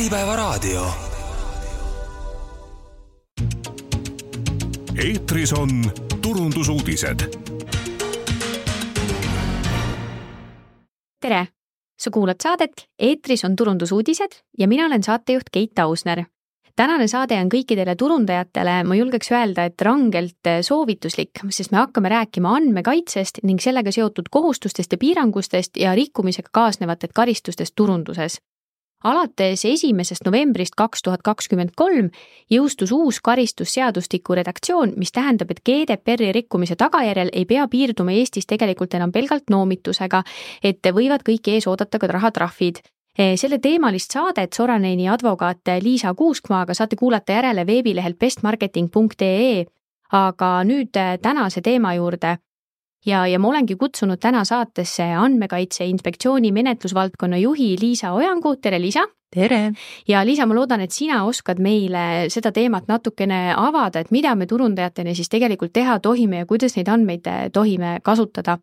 [0.00, 0.86] Äripäevaraadio.
[5.04, 5.68] eetris on
[6.22, 7.20] turundusuudised.
[11.20, 11.46] tere,
[12.00, 16.24] sa kuulad saadet Eetris on turundusuudised ja mina olen saatejuht Keit Ausner
[16.76, 22.54] tänane saade on kõikidele turundajatele, ma julgeks öelda, et rangelt soovituslik, sest me hakkame rääkima
[22.56, 28.40] andmekaitsest ning sellega seotud kohustustest ja piirangustest ja rikkumisega kaasnevatest karistustest turunduses
[29.04, 32.10] alates esimesest novembrist kaks tuhat kakskümmend kolm
[32.50, 38.94] jõustus uus karistusseadustiku redaktsioon, mis tähendab, et GDPR-i rikkumise tagajärjel ei pea piirduma Eestis tegelikult
[38.94, 40.22] enam pelgalt noomitusega,
[40.62, 42.82] et võivad kõik ees oodata ka rahatrahvid
[43.36, 49.64] selle teemalist saadet Soraneini advokaat Liisa Kuuskmaaga saate kuulata järele veebilehelt bestmarketing.ee.
[50.12, 52.38] aga nüüd tänase teema juurde
[53.06, 59.06] ja, ja ma olengi kutsunud täna saatesse Andmekaitse Inspektsiooni menetlusvaldkonna juhi Liisa Ojangu, tere Liisa!
[59.30, 59.72] tere!
[60.08, 64.46] ja Liisa, ma loodan, et sina oskad meile seda teemat natukene avada, et mida me
[64.50, 68.58] turundajatena siis tegelikult teha tohime ja kuidas neid andmeid tohime kasutada.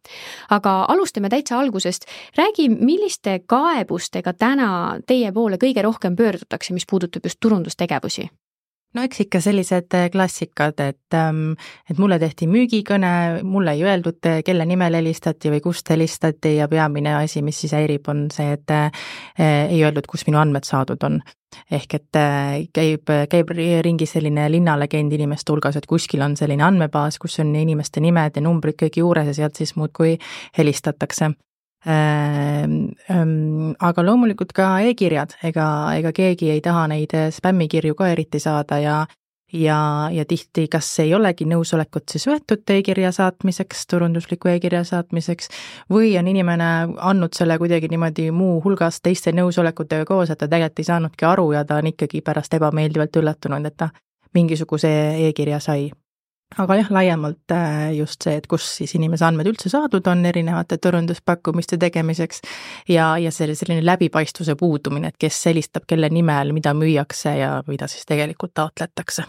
[0.50, 2.06] aga alustame täitsa algusest.
[2.38, 8.30] räägi, milliste kaebustega täna teie poole kõige rohkem pöördutakse, mis puudutab just turundustegevusi?
[8.98, 11.54] No eks ikka sellised äh, klassikad, et, ähm,
[11.90, 16.68] et mulle tehti müügikõne, mulle ei öeldud, äh, kelle nimel helistati või kust helistati ja
[16.72, 21.04] peamine asi, mis siis häirib, on see, et äh, ei öeldud, kust minu andmed saadud
[21.08, 21.22] on.
[21.72, 22.18] ehk et
[22.76, 28.04] käib, käib ringi selline linnalegend inimeste hulgas, et kuskil on selline andmebaas, kus on inimeste
[28.04, 30.18] nimed ja numbrid kõik juures ja sealt siis muudkui
[30.58, 31.32] helistatakse
[33.80, 35.68] aga loomulikult ka e-kirjad, ega,
[36.00, 39.06] ega keegi ei taha neid eh, spämmikirju ka eriti saada ja
[39.54, 45.48] ja, ja tihti kas ei olegi nõusolekut siis võetud e-kirja saatmiseks, turundusliku e-kirja saatmiseks,
[45.94, 50.90] või on inimene andnud selle kuidagi niimoodi muuhulgas teiste nõusolekutega koos, et ta tegelikult ei
[50.90, 53.90] saanudki aru ja ta on ikkagi pärast ebameeldivalt üllatunud, et ta
[54.36, 54.92] mingisuguse
[55.30, 55.92] e-kirja sai
[56.56, 60.78] aga jah, laiemalt äh, just see, et kus siis inimese andmed üldse saadud on erinevate
[60.80, 62.40] turunduspakkumiste tegemiseks
[62.90, 67.90] ja, ja selle selline läbipaistvuse puudumine, et kes helistab kelle nimel, mida müüakse ja mida
[67.92, 69.26] siis tegelikult taotletakse.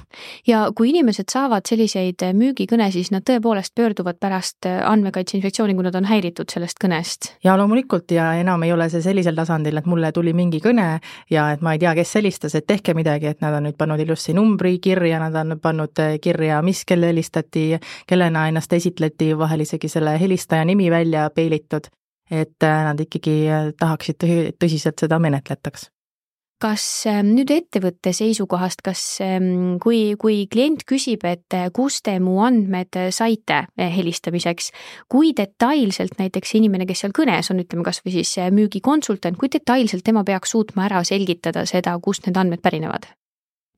[0.47, 5.98] ja kui inimesed saavad selliseid müügikõne, siis nad tõepoolest pöörduvad pärast Andmekaitse Inspektsiooni, kui nad
[5.98, 7.32] on häiritud sellest kõnest?
[7.44, 10.87] ja loomulikult ja enam ei ole see sellisel tasandil, et mulle tuli mingi kõne
[11.34, 14.00] ja et ma ei tea, kes helistas, et tehke midagi, et nad on nüüd pannud
[14.06, 17.70] ilusti numbri kirja, nad on pannud kirja, mis kelle helistati,
[18.08, 21.91] kellena ennast esitleti, vahel isegi selle helistaja nimi välja peilitud,
[22.30, 24.28] et äh, nad ikkagi äh, tahaksid
[24.60, 25.88] tõsiselt seda menetletaks
[26.58, 32.16] kas ähm, nüüd ettevõtte seisukohast, kas ähm, kui, kui klient küsib, et äh, kust te
[32.22, 34.72] mu andmed saite helistamiseks,
[35.10, 40.26] kui detailselt näiteks inimene, kes seal kõnes on, ütleme kasvõi siis müügikonsultant, kui detailselt tema
[40.26, 43.06] peaks suutma ära selgitada seda, kust need andmed pärinevad?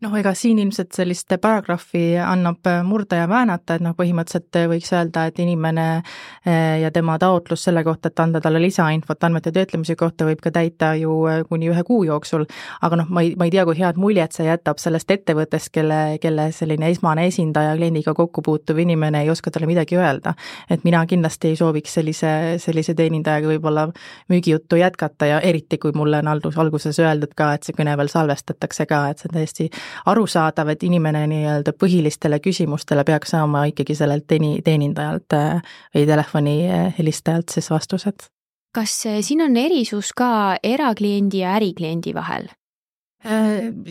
[0.00, 5.26] Noh, ega siin ilmselt sellist paragrahvi annab murda ja väänata, et noh, põhimõtteliselt võiks öelda,
[5.28, 10.24] et inimene eh, ja tema taotlus selle kohta, et anda talle lisainfot andmete töötlemise kohta,
[10.28, 12.46] võib ka täita ju eh, kuni ühe kuu jooksul.
[12.80, 16.00] aga noh, ma ei, ma ei tea, kui head muljet see jätab sellest ettevõttest, kelle,
[16.22, 20.34] kelle selline esmane esindaja, kliendiga kokku puutuv inimene ei oska talle midagi öelda.
[20.70, 23.86] et mina kindlasti ei sooviks sellise, sellise teenindajaga võib-olla
[24.32, 28.08] müügijuttu jätkata ja eriti, kui mulle on algus, alguses öeldud ka, et see kõne veel
[28.08, 29.70] salvestatakse ka, et see on täiesti
[30.06, 36.56] arusaadav, et inimene nii-öelda põhilistele küsimustele peaks saama ikkagi sellelt teeni-, teenindajalt äh, või telefoni
[36.68, 38.30] äh, helistajalt siis vastused.
[38.74, 42.50] kas äh, siin on erisus ka erakliendi ja ärikliendi vahel?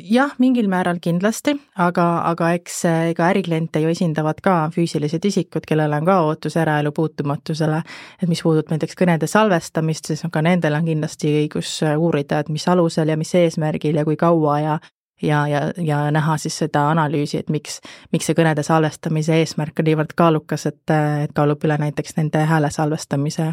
[0.10, 5.94] jah, mingil määral kindlasti, aga, aga eks ega ärikliente ju esindavad ka füüsilised isikud, kellel
[5.94, 7.84] on ka ootus eraelu puutumatusele.
[8.24, 12.68] et mis puudutab näiteks kõnede salvestamist, siis ka nendel on kindlasti õigus uurida, et mis
[12.68, 14.80] alusel ja mis eesmärgil ja kui kaua ja
[15.22, 17.80] ja, ja, ja näha siis seda analüüsi, et miks,
[18.14, 20.84] miks see kõnede salvestamise eesmärk on niivõrd kaalukas, et,
[21.26, 23.52] et kaalub üle näiteks nende hääle salvestamise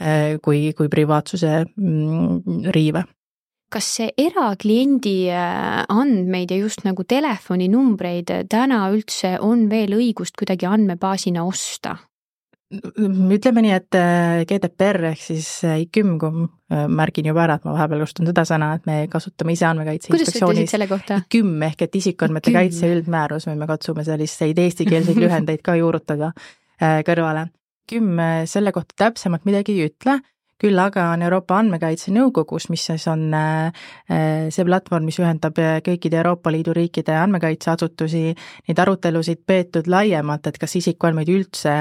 [0.00, 3.06] eh, kui, kui privaatsuse mm, riive
[3.72, 10.68] kas see erakliendi eh, andmeid ja just nagu telefoninumbreid täna üldse on veel õigust kuidagi
[10.70, 11.96] andmebaasina osta?
[12.66, 17.66] Ütleme nii, et äh, GDPR ehk siis äh, ICÜM, kui äh, märgin juba ära, et
[17.66, 22.54] ma vahepeal kasutan seda sõna, et me kasutame ise andmekaitse inspektsioonis ICÜM ehk et isikuandmete
[22.56, 26.32] kaitse üldmäärus või me katsume selliseid eestikeelseid lühendeid ka juurutada
[27.06, 27.46] kõrvale.
[27.86, 28.18] ICÜM
[28.50, 30.18] selle kohta täpsemalt midagi ei ütle,
[30.60, 33.26] küll aga on Euroopa Andmekaitse Nõukogus, mis siis on
[34.08, 38.22] see platvorm, mis ühendab kõikide Euroopa Liidu riikide andmekaitseasutusi,
[38.68, 41.74] neid arutelusid peetud laiemalt, et kas isikuandmeid üldse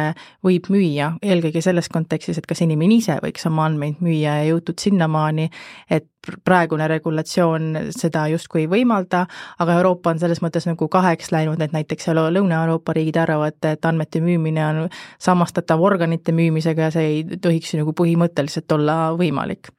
[0.45, 4.81] võib müüa, eelkõige selles kontekstis, et kas inimene ise võiks oma andmeid müüa ja jõutud
[4.81, 5.49] sinnamaani,
[5.89, 6.09] et
[6.43, 9.25] praegune regulatsioon seda justkui ei võimalda,
[9.61, 14.21] aga Euroopa on selles mõttes nagu kaheks läinud, et näiteks Lõuna-Euroopa riigid arvavad, et andmete
[14.23, 14.79] müümine on
[15.21, 19.71] samastatav organite müümisega ja see ei tohiks nagu põhimõtteliselt olla võimalik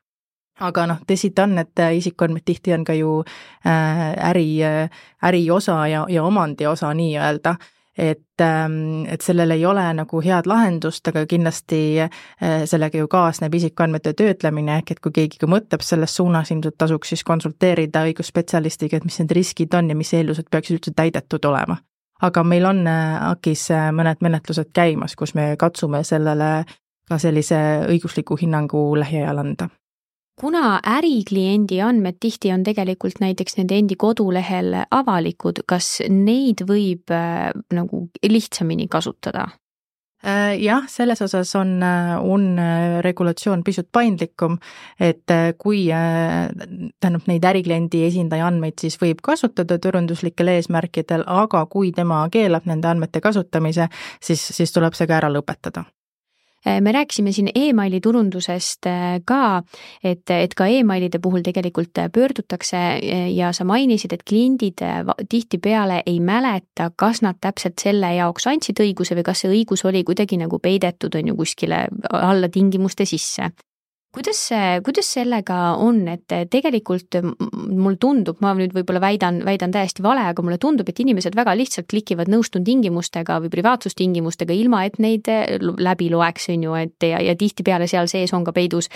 [0.60, 4.60] aga noh, tõsi ta on, et isikuandmed tihti on ka ju äh, äri,
[5.22, 7.56] äri osa ja, ja omandi osa nii-öelda
[7.98, 12.10] et, ähm, et sellel ei ole nagu head lahendust, aga kindlasti äh,
[12.68, 17.14] sellega ju kaasneb isikuandmete töötlemine, ehk et kui keegi ka mõtleb selles suunas, ilmselt tasuks
[17.14, 21.78] siis konsulteerida õigusspetsialistiga, et mis need riskid on ja mis eeldused peaksid üldse täidetud olema.
[22.22, 26.64] aga meil on äh, AKIS äh, mõned menetlused käimas, kus me katsume sellele
[27.08, 27.58] ka sellise
[27.88, 29.68] õigusliku hinnangu lähiajal anda
[30.40, 37.52] kuna ärikliendi andmed tihti on tegelikult näiteks nende endi kodulehel avalikud, kas neid võib äh,
[37.72, 39.48] nagu lihtsamini kasutada?
[40.26, 42.46] Äh, jah, selles osas on, äh, on
[43.04, 44.58] regulatsioon pisut paindlikum,
[45.00, 52.26] et kui tähendab, neid ärikliendi esindaja andmeid siis võib kasutada turunduslikel eesmärkidel, aga kui tema
[52.32, 53.88] keelab nende andmete kasutamise,
[54.20, 55.95] siis, siis tuleb see ka ära lõpetada Äh,
[56.80, 59.62] me rääkisime siin emaili turundusest äh, ka,
[60.04, 62.82] et, et ka emailide puhul tegelikult äh, pöördutakse
[63.34, 64.82] ja sa mainisid, et kliendid
[65.28, 70.04] tihtipeale ei mäleta, kas nad täpselt selle jaoks andsid õiguse või kas see õigus oli
[70.04, 73.50] kuidagi nagu peidetud, on ju, kuskile alla tingimuste sisse
[74.16, 80.04] kuidas see, kuidas sellega on, et tegelikult mulle tundub, ma nüüd võib-olla väidan, väidan täiesti
[80.04, 84.96] vale, aga mulle tundub, et inimesed väga lihtsalt klikivad nõustun tingimustega või privaatsustingimustega, ilma et
[85.02, 85.28] neid
[85.60, 88.88] läbi loeks, on ju, et ja, ja tihtipeale seal sees on ka peidus,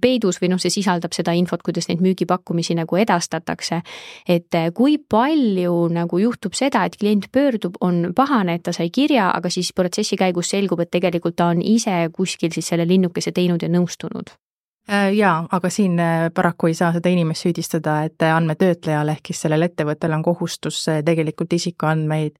[0.00, 3.82] peidus või noh, see sisaldab seda infot, kuidas neid müügipakkumisi nagu edastatakse.
[4.28, 9.32] et kui palju nagu juhtub seda, et klient pöördub, on pahane, et ta sai kirja,
[9.34, 13.62] aga siis protsessi käigus selgub, et tegelikult ta on ise kuskil siis selle linnukese teinud
[13.62, 14.38] ja nõustunud
[14.88, 19.66] jaa, aga siin äh, paraku ei saa seda inimest süüdistada, et andmetöötlejal ehk siis sellel
[19.68, 22.38] ettevõttel on kohustus äh, tegelikult isikuandmeid,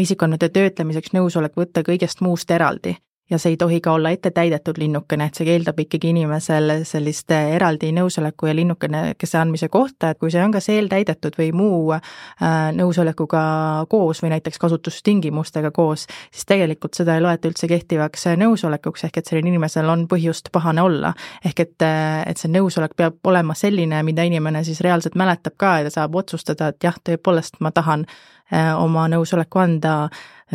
[0.00, 2.96] isikuandmete töötlemiseks nõusolek võtta kõigest muust eraldi
[3.30, 7.32] ja see ei tohi ka olla ette täidetud linnukene, et see eeldab ikkagi inimesel sellist
[7.34, 12.02] eraldi nõusoleku ja linnukese andmise kohta, et kui see on kas eeltäidetud või muu äh,
[12.76, 13.42] nõusolekuga
[13.90, 19.30] koos või näiteks kasutustingimustega koos, siis tegelikult seda ei loeta üldse kehtivaks nõusolekuks, ehk et
[19.32, 21.12] sellel inimesel on põhjust pahane olla.
[21.44, 21.82] ehk et,
[22.26, 26.14] et see nõusolek peab olema selline, mida inimene siis reaalselt mäletab ka ja ta saab
[26.14, 29.98] otsustada, et jah, tõepoolest ma tahan äh, oma nõusoleku anda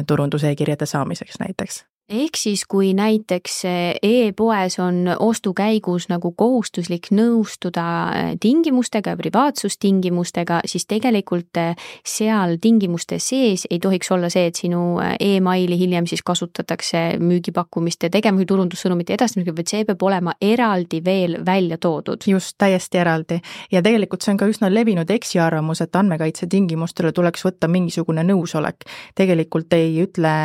[0.07, 7.85] turunduse-e-kirjade saamiseks näiteks ehk siis, kui näiteks eh, e-poes on ostu käigus nagu kohustuslik nõustuda
[8.15, 14.99] eh, tingimustega, privaatsustingimustega, siis tegelikult eh, seal tingimuste sees ei tohiks olla see, et sinu
[15.19, 21.39] emaili hiljem siis kasutatakse müügipakkumiste tegema või turundussõnumite edastamisega, vaid see peab olema eraldi veel
[21.45, 22.27] välja toodud.
[22.27, 23.39] just, täiesti eraldi.
[23.71, 28.83] ja tegelikult see on ka üsna levinud eksiarvamus, et andmekaitse tingimustele tuleks võtta mingisugune nõusolek.
[29.15, 30.35] tegelikult ei ütle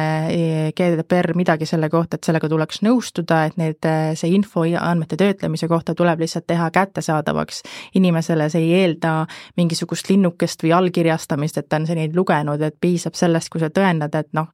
[0.76, 3.88] GDPR midagi midagi selle kohta, et sellega tuleks nõustuda, et need,
[4.19, 7.62] see info andmete töötlemise kohta tuleb lihtsalt teha kättesaadavaks.
[7.97, 9.26] Inimesele, see ei eelda
[9.56, 14.14] mingisugust linnukest või allkirjastamist, et ta on neid lugenud, et piisab sellest, kui sa tõendad,
[14.14, 14.53] et noh,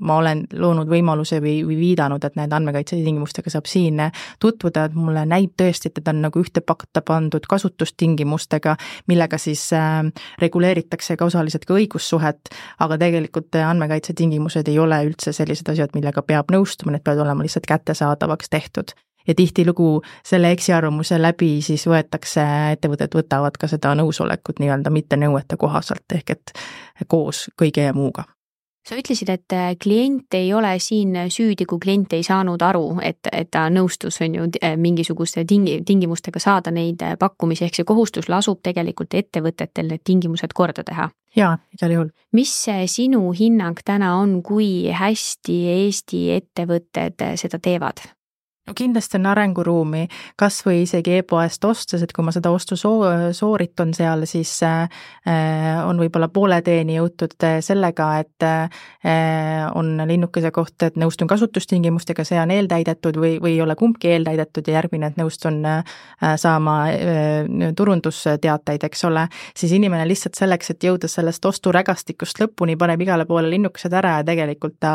[0.00, 4.00] ma olen loonud võimaluse või, või viidanud, et nende andmekaitse tingimustega saab siin
[4.40, 8.76] tutvuda, et mulle näib tõesti, et need on nagu ühte patta pandud kasutustingimustega,
[9.10, 10.00] millega siis äh,
[10.40, 16.22] reguleeritakse ka osaliselt ka õigussuhet, aga tegelikult andmekaitse tingimused ei ole üldse sellised asjad, millega
[16.22, 18.96] peab nõustuma, need peavad olema lihtsalt kättesaadavaks tehtud.
[19.28, 22.44] Ja tihtilugu selle eksiarvamuse läbi siis võetakse,
[22.76, 26.56] ettevõtted võtavad ka seda nõusolekut nii-öelda mitte nõuete kohaselt, ehk et
[27.08, 28.28] koos kõige muuga
[28.88, 33.30] sa ütlesid, et äh, klient ei ole siin süüdi, kui klient ei saanud aru, et,
[33.32, 37.88] et ta nõustus, on ju, äh, mingisuguste tingi-, tingimustega saada neid äh, pakkumisi, ehk see
[37.88, 41.08] kohustus lasub tegelikult ettevõtetel need tingimused korda teha.
[41.36, 42.10] jaa, igal juhul.
[42.32, 42.52] mis
[42.86, 48.04] sinu hinnang täna on, kui hästi Eesti ettevõtted seda teevad?
[48.66, 50.06] No kindlasti on arenguruumi,
[50.40, 54.88] kas või isegi e-poest ostes, et kui ma seda ostu soo-, sooritan seal, siis äh,
[55.84, 58.86] on võib-olla poole teeni jõutud äh, sellega, et äh,
[59.76, 64.68] on linnukese koht, et nõustun kasutustingimustega, see on eeltäidetud või, või ei ole kumbki eeltäidetud
[64.68, 65.60] ja järgmine, et nõustun
[66.40, 66.74] saama
[67.76, 73.50] turundusteateid, eks ole, siis inimene lihtsalt selleks, et jõuda sellest osturägastikust lõpuni, paneb igale poole
[73.52, 74.94] linnukesed ära ja tegelikult ta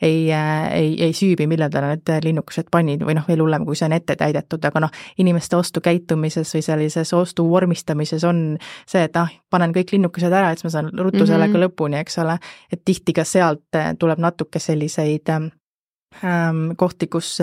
[0.00, 3.88] ei ei, ei süübi, mille talle need linnukesed pannid või noh, veel hullem, kui see
[3.90, 8.44] on ette täidetud, aga noh, inimeste ostukäitumises või sellises ostu vormistamises on
[8.86, 11.32] see, et ah, panen kõik linnukesed ära, et siis ma saan ruttu mm -hmm.
[11.32, 12.38] sellega lõpuni, eks ole,
[12.72, 15.59] et tihti ka sealt tuleb natuke selliseid Ähm,
[16.76, 17.38] kohti, kus,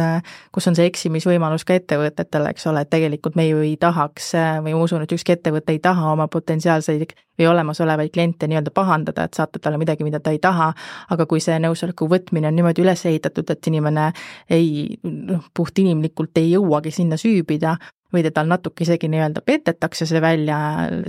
[0.52, 4.34] kus on see eksimisvõimalus ka ettevõtetele, eks ole, et tegelikult me ju ei tahaks
[4.64, 9.24] või ma usun, et ükski ettevõte ei taha oma potentsiaalseid või olemasolevaid kliente nii-öelda pahandada,
[9.24, 10.74] et saata talle midagi, mida ta ei taha,
[11.10, 14.10] aga kui see nõusoleku võtmine on niimoodi üles ehitatud, et inimene
[14.50, 17.78] ei, noh, puhtinimlikult ei jõuagi sinna süübida,
[18.14, 20.58] või tal natuke isegi nii-öelda petetakse see välja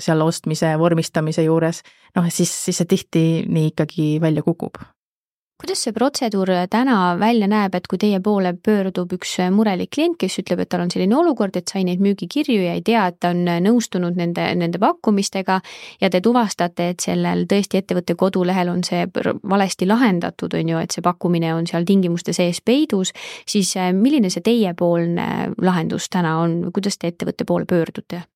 [0.03, 1.83] seal ostmise, vormistamise juures,
[2.19, 4.83] noh siis, siis see tihti nii ikkagi välja kukub
[5.59, 10.39] kuidas see protseduur täna välja näeb, et kui teie poole pöördub üks murelik klient, kes
[10.45, 13.33] ütleb, et tal on selline olukord, et sai neid müügikirju ja ei tea, et ta
[13.35, 15.59] on nõustunud nende, nende pakkumistega
[16.01, 19.03] ja te tuvastate, et sellel tõesti ettevõtte kodulehel on see
[19.51, 23.11] valesti lahendatud, on ju, et see pakkumine on seal tingimuste sees peidus,
[23.43, 28.29] siis milline see teiepoolne lahendus täna on, kuidas te ettevõtte poole pöördute?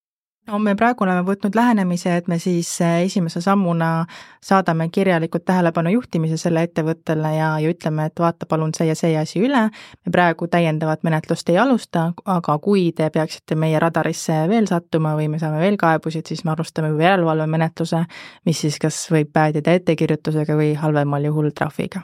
[0.47, 4.05] No me praegu oleme võtnud lähenemise, et me siis eh, esimese sammuna
[4.43, 9.15] saadame kirjalikult tähelepanu juhtimise selle ettevõttele ja, ja ütleme, et vaata palun see ja see
[9.19, 9.65] asi üle.
[9.71, 15.29] me praegu täiendavat menetlust ei alusta, aga kui te peaksite meie radarisse veel sattuma või
[15.33, 18.05] me saame veel kaebusi, et siis me alustame juba järelevalvemenetluse,
[18.47, 22.03] mis siis kas võib päädida ettekirjutusega või halvemal juhul trahviga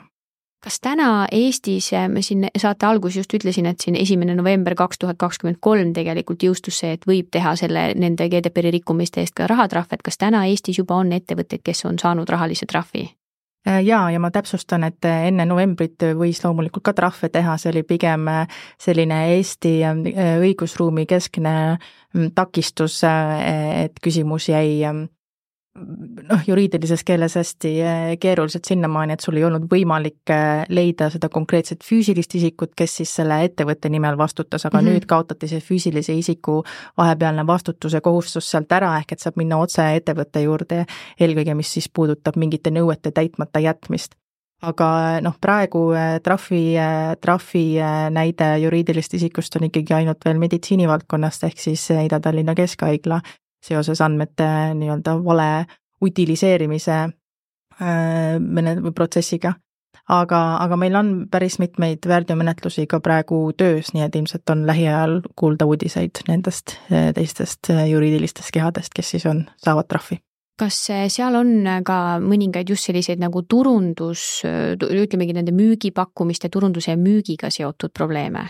[0.63, 4.99] kas täna Eestis, äh, ma siin saate alguses just ütlesin, et siin esimene november kaks
[4.99, 9.47] tuhat kakskümmend kolm tegelikult jõustus see, et võib teha selle, nende GDPR-i rikkumiste eest ka
[9.47, 13.07] rahatrahve, et kas täna Eestis juba on ettevõtteid, kes on saanud rahalise trahvi?
[13.67, 17.71] Äh, jaa, ja ma täpsustan, et äh, enne novembrit võis loomulikult ka trahve teha, see
[17.71, 18.27] oli pigem
[18.79, 24.83] selline Eesti õigusruumi keskne mm, takistus, et küsimus jäi
[26.29, 31.29] noh, juriidilises keeles hästi eh, keeruliselt sinnamaani, et sul ei olnud võimalik eh, leida seda
[31.33, 34.99] konkreetset füüsilist isikut, kes siis selle ettevõtte nimel vastutas, aga mm -hmm.
[34.99, 36.61] nüüd kaotati see füüsilise isiku
[36.97, 40.85] vahepealne vastutuse kohustus sealt ära, ehk et saab minna otse ettevõtte juurde,
[41.19, 44.15] eelkõige mis siis puudutab mingite nõuete täitmata jätmist
[44.61, 46.63] aga noh, praegu eh, trahvi,
[47.21, 47.65] trahvi
[48.11, 53.21] näide juriidilist isikust on ikkagi ainult veel meditsiinivaldkonnast, ehk siis Ida-Tallinna Keskhaigla
[53.63, 54.47] seoses andmete
[54.79, 55.65] nii-öelda vale
[56.03, 59.55] utiliseerimise äh, mene-, või protsessiga.
[60.09, 65.19] aga, aga meil on päris mitmeid väärteomenetlusi ka praegu töös, nii et ilmselt on lähiajal
[65.35, 70.19] kuulda uudiseid nendest äh, teistest äh, juriidilistest kehadest, kes siis on, saavad trahvi
[70.59, 70.75] kas
[71.07, 71.51] seal on
[71.87, 78.43] ka mõningaid just selliseid nagu turundus, ütlemegi nende müügipakkumiste, turunduse ja müügiga seotud probleeme?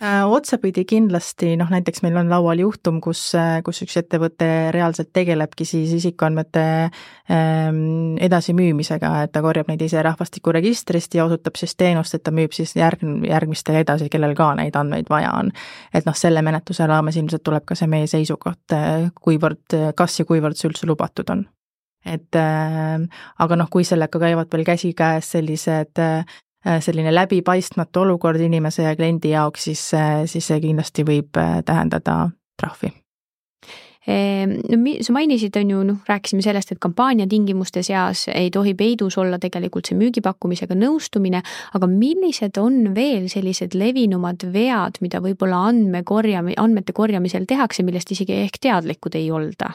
[0.00, 5.10] Äh, otsapidi kindlasti, noh näiteks meil on laual juhtum, kus, äh, kus üks ettevõte reaalselt
[5.12, 6.62] tegelebki siis isikuandmete
[7.28, 12.56] ähm, edasimüümisega, et ta korjab neid ise rahvastikuregistrist ja osutab siis teenust, et ta müüb
[12.56, 15.52] siis järg-, järgmistele edasi, kellel ka neid andmeid vaja on.
[15.92, 20.24] et noh, selle menetluse raames ilmselt tuleb ka see meie seisukoht, äh, kuivõrd, kas ja
[20.24, 21.44] kuivõrd see üldse lubatud on
[22.08, 22.96] et äh,
[23.36, 29.34] aga noh, kui sellega käivad veel käsikäes sellised äh, selline läbipaistmatu olukord inimese ja kliendi
[29.34, 32.90] jaoks, siis, äh, siis see kindlasti võib äh, tähendada trahvi
[34.04, 38.74] ehm, no sa mainisid, on ju, noh, rääkisime sellest, et kampaania tingimuste seas ei tohi
[38.76, 41.42] peidus olla tegelikult see müügipakkumisega nõustumine,
[41.74, 48.42] aga millised on veel sellised levinumad vead, mida võib-olla andmekorjami-, andmete korjamisel tehakse, millest isegi
[48.44, 49.72] ehk teadlikud ei olda?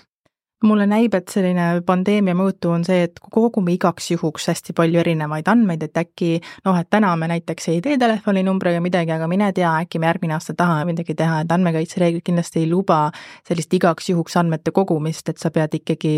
[0.64, 5.48] Mulle näib, et selline pandeemia mõõtu on see, et kogume igaks juhuks hästi palju erinevaid
[5.52, 6.30] andmeid, et äkki
[6.66, 10.38] noh, et täna me näiteks ei tee telefoninumbriga midagi, aga mine tea, äkki me järgmine
[10.38, 13.00] aasta tahame midagi teha, et andmekaitsereeglid kindlasti ei luba
[13.48, 16.16] sellist igaks juhuks andmete kogumist, et sa pead ikkagi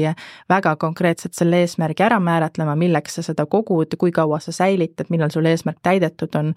[0.49, 5.33] väga konkreetselt selle eesmärgi ära määratlema, milleks sa seda kogud, kui kaua sa säilitad, millal
[5.33, 6.53] sul eesmärk täidetud on.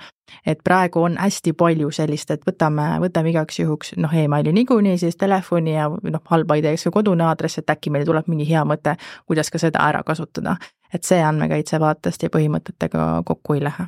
[0.46, 4.99] Et praegu on hästi palju sellist, et võtame, võtame igaks juhuks noh e, emaili niikuinii,
[4.99, 8.49] siis telefoni ja noh, halba ei teeks ka kodune aadress, et äkki meil tuleb mingi
[8.49, 8.96] hea mõte,
[9.26, 10.56] kuidas ka seda ära kasutada.
[10.94, 13.87] et see andmekaitse vaatest ja põhimõtetega kokku ei lähe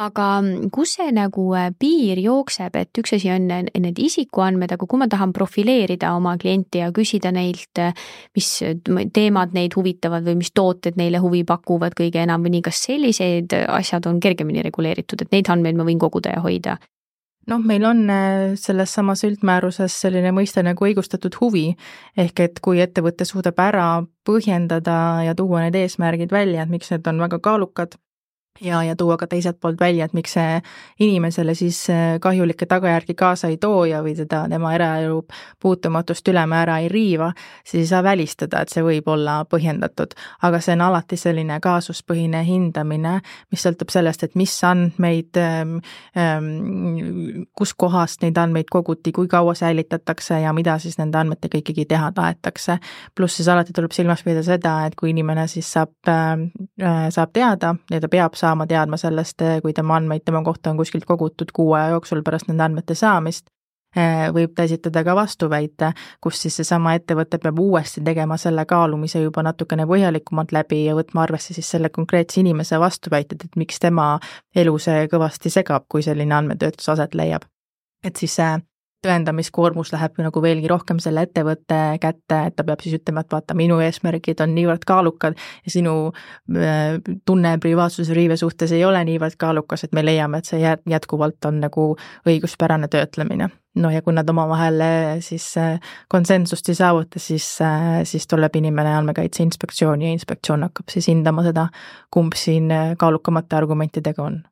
[0.00, 0.26] aga
[0.72, 5.08] kus see nagu äh, piir jookseb, et üks asi on need isikuandmed, aga kui ma
[5.12, 7.92] tahan profileerida oma klienti ja küsida neilt, äh,
[8.36, 8.48] mis
[9.12, 13.52] teemad neid huvitavad või mis tooted neile huvi pakuvad kõige enam või nii, kas sellised
[13.66, 16.78] asjad on kergemini reguleeritud, et neid andmeid ma võin koguda ja hoida?
[17.50, 21.72] noh, meil on äh, selles samas üldmääruses selline mõiste nagu õigustatud huvi,
[22.16, 23.88] ehk et kui ettevõte suudab ära
[24.24, 24.96] põhjendada
[25.26, 27.98] ja tuua need eesmärgid välja, et miks need on väga kaalukad,
[28.60, 30.60] ja, ja tuua ka teiselt poolt välja, et miks see
[31.00, 35.22] inimesele siis äh, kahjulikke tagajärgi kaasa ei too ja või teda, tema eraelu
[35.62, 37.32] puutumatust ülemäära ei riiva,
[37.64, 40.14] siis ei saa välistada, et see võib olla põhjendatud.
[40.42, 45.78] aga see on alati selline kaasuspõhine hindamine, mis sõltub sellest, et mis andmeid ähm,,
[46.16, 52.12] ähm, kuskohast neid andmeid koguti, kui kaua säilitatakse ja mida siis nende andmetega ikkagi teha
[52.12, 52.78] tahetakse.
[53.14, 57.74] pluss siis alati tuleb silmas pidada seda, et kui inimene siis saab äh,, saab teada
[57.90, 61.52] ja ta peab saama teadma sellest, eh, kui tema andmeid tema kohta on kuskilt kogutud
[61.52, 63.46] kuu aja jooksul pärast nende andmete saamist,
[63.96, 69.22] eh, võib ta esitada ka vastuväite, kus siis seesama ettevõte peab uuesti tegema selle kaalumise
[69.22, 74.18] juba natukene põhjalikumalt läbi ja võtma arvesse siis selle konkreetse inimese vastuväited, et miks tema
[74.56, 77.48] elu see kõvasti segab, kui selline andmetöötlus aset leiab.
[78.04, 78.58] et siis see
[79.02, 83.56] tõendamiskoormus läheb nagu veelgi rohkem selle ettevõtte kätte, et ta peab siis ütlema, et vaata,
[83.58, 89.38] minu eesmärgid on niivõrd kaalukad ja sinu äh, tunne privaatsuse riive suhtes ei ole niivõrd
[89.38, 91.88] kaalukas, et me leiame, et see jätkuvalt on nagu
[92.28, 93.50] õiguspärane töötlemine.
[93.74, 97.58] no ja kui nad omavahel äh, siis äh, konsensust ei saavuta, siis,
[98.04, 101.68] siis tuleb inimene Andmekaitse Inspektsiooni ja inspektsioon hakkab siis hindama seda,
[102.10, 104.42] kumb siin kaalukamate argumentidega on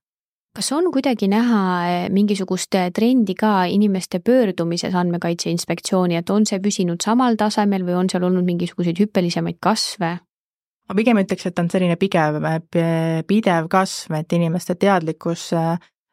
[0.56, 6.46] kas on kuidagi näha eh, mingisugust eh, trendi ka inimeste pöördumises Andmekaitse Inspektsiooni, et on
[6.46, 10.16] see püsinud samal tasemel või on seal olnud mingisuguseid hüppelisemaid kasve?
[10.90, 15.52] ma pigem ütleks, et on selline pigev, eh, pidev kasv, et inimeste teadlikkus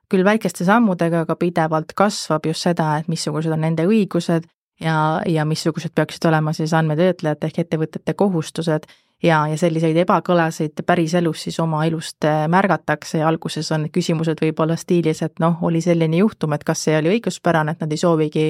[0.08, 4.46] küll väikeste sammudega, aga pidevalt kasvab just seda, et missugused on nende õigused
[4.82, 8.88] ja, ja missugused peaksid olema siis andmetöötlejate ehk ettevõtete kohustused
[9.24, 13.22] ja, ja selliseid ebakõlasid päriselus siis oma elust äh, märgatakse.
[13.22, 17.18] Ja alguses on küsimused võib-olla stiilis, et noh, oli selline juhtum, et kas see oli
[17.18, 18.48] õiguspärane, et nad ei soovigi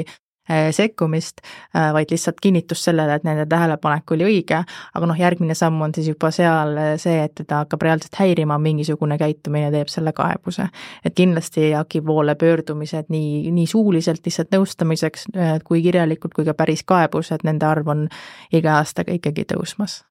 [0.72, 1.42] sekkumist,
[1.76, 4.62] äh, vaid lihtsalt kinnitus sellele, et nende tähelepanek oli õige,
[4.96, 9.18] aga noh, järgmine samm on siis juba seal see, et teda hakkab reaalselt häirima mingisugune
[9.20, 10.70] käitumine, teeb selle kaebuse.
[11.06, 15.28] et kindlasti AKI poole pöördumised nii, nii suuliselt lihtsalt nõustamiseks
[15.64, 18.08] kui kirjalikult kui ka päris kaebused, nende arv on
[18.52, 20.02] iga aastaga ikkagi tõusmas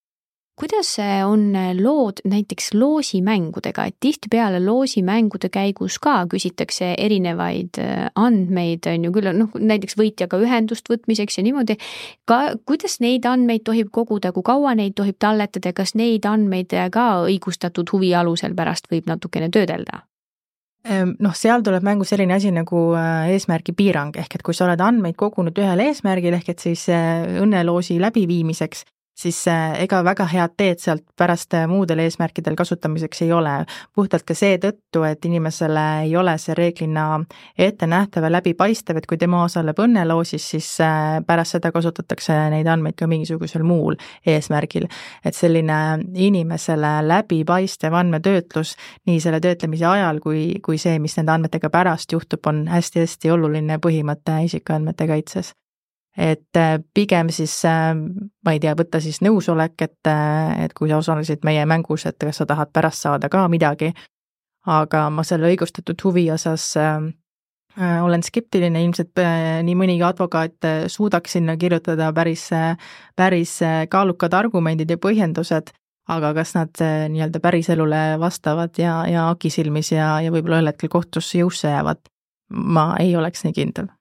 [0.57, 9.05] kuidas on lood näiteks loosimängudega, et tihtipeale loosimängude käigus ka küsitakse erinevaid äh, andmeid, on
[9.09, 11.79] ju küll, noh näiteks võitjaga ühendust võtmiseks ja niimoodi,
[12.25, 16.75] ka kuidas neid andmeid tohib koguda, kui kaua neid tohib talletada ja kas neid andmeid
[16.93, 20.07] ka õigustatud huvi alusel pärast võib natukene töödelda?
[21.19, 24.81] Noh, seal tuleb mängu selline asi nagu äh, eesmärgi piirang, ehk et kui sa oled
[24.83, 28.85] andmeid kogunud ühel eesmärgil, ehk et siis äh, õnneloosi läbiviimiseks,
[29.17, 33.55] siis äh, ega väga head teed sealt pärast äh, muudel eesmärkidel kasutamiseks ei ole.
[33.95, 37.07] puhtalt ka seetõttu, et inimesele ei ole see reeglina
[37.59, 42.99] ettenähtav ja läbipaistev, et kui tema osaleb õnneloosis, siis äh, pärast seda kasutatakse neid andmeid
[42.99, 44.89] ka mingisugusel muul eesmärgil.
[45.25, 45.81] et selline
[46.15, 48.77] inimesele läbipaistev andmetöötlus
[49.07, 53.79] nii selle töötlemise ajal kui, kui see, mis nende andmetega pärast juhtub, on hästi-hästi oluline
[53.83, 55.55] põhimõte isikuandmete kaitses
[56.17, 57.93] et äh, pigem siis äh,
[58.45, 62.19] ma ei tea, võtta siis nõusolek, et, äh, et kui sa osalesid meie mängus, et
[62.21, 63.93] kas sa tahad pärast saada ka midagi,
[64.67, 67.01] aga ma selle õigustatud huvi osas äh,
[67.77, 69.21] olen skeptiline, ilmselt
[69.67, 72.47] nii mõnigi advokaat suudaks sinna kirjutada päris,
[73.13, 73.59] päris
[73.93, 75.75] kaalukad argumendid ja põhjendused,
[76.09, 76.73] aga kas nad
[77.13, 82.01] nii-öelda päriselule vastavad ja, ja AKI silmis ja, ja võib-olla ühel hetkel kohtusse jõusse jäävad,
[82.49, 83.93] ma ei oleks nii kindel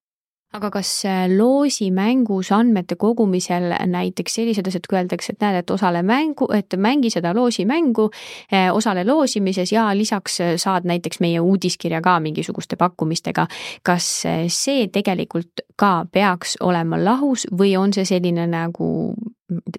[0.56, 6.02] aga kas äh, loosimängus andmete kogumisel näiteks sellised asjad, kui öeldakse, et näed, et osale
[6.06, 8.08] mängu, et mängi seda loosimängu,
[8.54, 13.48] äh, osale loosimises ja lisaks äh, saad näiteks meie uudiskirja ka mingisuguste pakkumistega.
[13.84, 14.06] kas
[14.50, 18.88] see tegelikult ka peaks olema lahus või on see selline nagu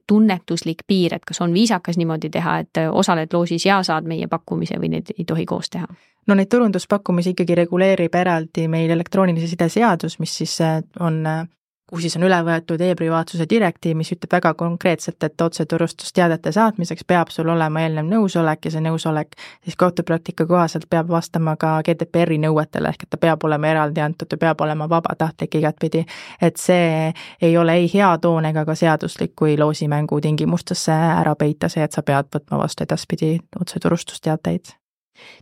[0.06, 4.78] tunnetuslik piir, et kas on viisakas niimoodi teha, et osaled loosis ja saad meie pakkumise
[4.78, 5.86] või neid ei tohi koos teha?
[6.26, 11.44] no neid turunduspakkumisi ikkagi reguleerib eraldi meil elektroonilise side seadus, mis siis äh, on äh,
[11.86, 17.30] kuhu siis on üle võetud e-privaatsuse direktiiv, mis ütleb väga konkreetselt, et otseturustusteadete saatmiseks peab
[17.30, 22.90] sul olema eelnev nõusolek ja see nõusolek siis kohtupraktika kohaselt peab vastama ka GDPR-i nõuetele,
[22.90, 26.04] ehk et ta peab olema eraldi antud ja peab olema vabatahtlik igatpidi.
[26.40, 31.68] et see ei ole ei hea toon ega ka seaduslik, kui loosimängu tingimustesse ära peita
[31.68, 34.74] see, et sa pead võtma vastu edaspidi otseturustusteateid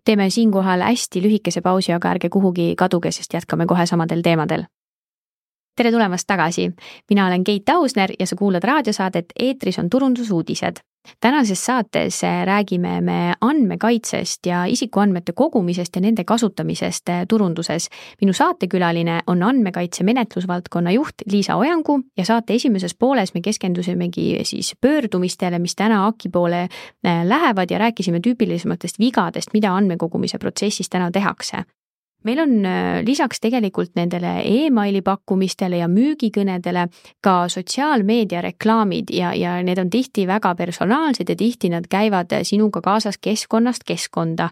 [0.04, 4.68] teeme siinkohal hästi lühikese pausi, aga ärge kuhugi kaduge, sest jätkame kohe samadel teemadel.
[5.76, 6.70] Tere tulemast tagasi,
[7.10, 10.76] mina olen Keit Ausner ja sa kuulad raadiosaadet Eetris on turundusuudised.
[11.20, 17.88] tänases saates räägime me andmekaitsest ja isikuandmete kogumisest ja nende kasutamisest turunduses.
[18.20, 24.74] minu saatekülaline on andmekaitse menetlusvaldkonna juht Liisa Ojangu ja saate esimeses pooles me keskendusimegi siis
[24.80, 31.10] pöördumistele, mis täna AKI poole äh, lähevad ja rääkisime tüüpilisematest vigadest, mida andmekogumise protsessis täna
[31.10, 31.64] tehakse
[32.24, 36.86] meil on äh, lisaks tegelikult nendele emaili pakkumistele ja müügikõnedele
[37.24, 42.80] ka sotsiaalmeedia reklaamid ja, ja need on tihti väga personaalsed ja tihti nad käivad sinuga
[42.84, 44.48] kaasas keskkonnast keskkonda.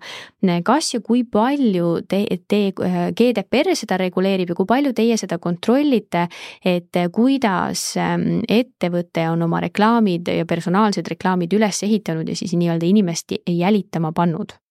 [0.65, 5.39] kas ja kui palju te, te äh, GDPR seda reguleerib ja kui palju teie seda
[5.39, 6.29] kontrollite,
[6.65, 12.87] et kuidas ähm, ettevõte on oma reklaamid ja personaalsed reklaamid üles ehitanud ja siis nii-öelda
[12.87, 14.62] inimest jälitama pannud?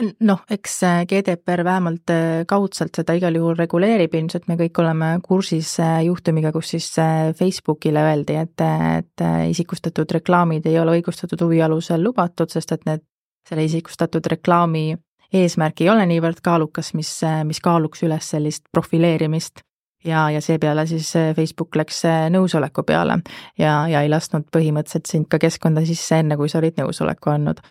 [0.00, 5.74] Noh, eks GDPR vähemalt äh, kaudselt seda igal juhul reguleerib, ilmselt me kõik oleme kursis
[5.82, 8.64] äh, juhtumiga, kus siis äh, Facebookile öeldi, et,
[8.98, 13.04] et isikustatud reklaamid ei ole õigustatud huvi alusel lubatud, sest et need,
[13.48, 14.94] selle isikustatud reklaami
[15.32, 17.10] eesmärk ei ole niivõrd kaalukas, mis,
[17.48, 19.64] mis kaaluks üles sellist profileerimist.
[20.02, 22.00] Ja, ja seepeale siis Facebook läks
[22.34, 23.20] nõusoleku peale
[23.54, 27.62] ja, ja ei lasknud põhimõtteliselt sind ka keskkonda sisse, enne kui sa olid nõusoleku andnud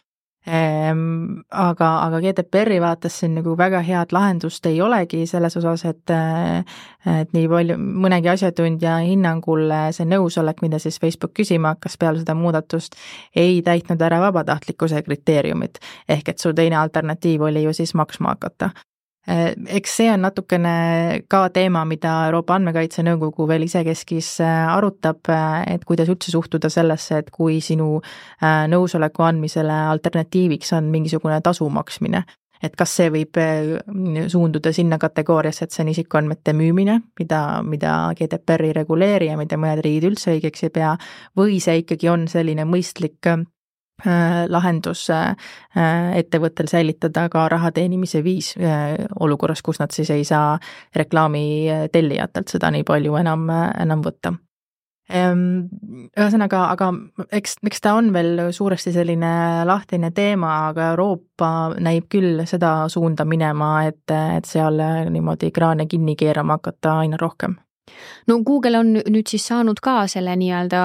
[0.45, 6.13] aga, aga GDPR-i vaates siin nagu väga head lahendust ei olegi selles osas, et
[7.05, 12.33] et nii palju, mõnegi asjatundja hinnangul see nõusolek, mida siis Facebook küsima hakkas peale seda
[12.37, 12.97] muudatust,
[13.35, 15.79] ei täitnud ära vabatahtlikkuse kriteeriumit.
[16.09, 18.71] ehk et su teine alternatiiv oli ju siis maksma hakata.
[19.29, 20.71] Äh, eks see on natukene
[21.29, 26.71] ka teema, mida Euroopa Andmekaitse Nõukogu veel isekeskis äh, arutab, äh, et kuidas üldse suhtuda
[26.73, 27.99] sellesse, et kui sinu
[28.41, 32.23] nõusoleku andmisele alternatiiviks on mingisugune tasu maksmine.
[32.61, 33.37] et kas see võib
[34.29, 39.57] suunduda sinna kategooriasse, et see on isikuandmete müümine, mida, mida GDPR ei reguleeri ja mida
[39.57, 40.91] mõned riigid üldse õigeks ei pea,
[41.37, 43.31] või see ikkagi on selline mõistlik
[44.47, 45.35] lahendus äh,
[46.17, 50.59] ettevõttel säilitada ka raha teenimise viis äh, olukorras, kus nad siis ei saa
[50.95, 54.33] reklaami tellijatelt seda nii palju enam, enam võtta.
[55.11, 55.67] Ehm,
[56.15, 56.91] ühesõnaga, aga
[57.35, 59.31] eks, eks ta on veel suuresti selline
[59.67, 61.49] lahtine teema, aga Euroopa
[61.83, 64.79] näib küll seda suunda minema, et, et seal
[65.11, 67.57] niimoodi kraane kinni keerama hakata aina rohkem
[68.27, 70.81] no Google on nüüd siis saanud ka selle nii-öelda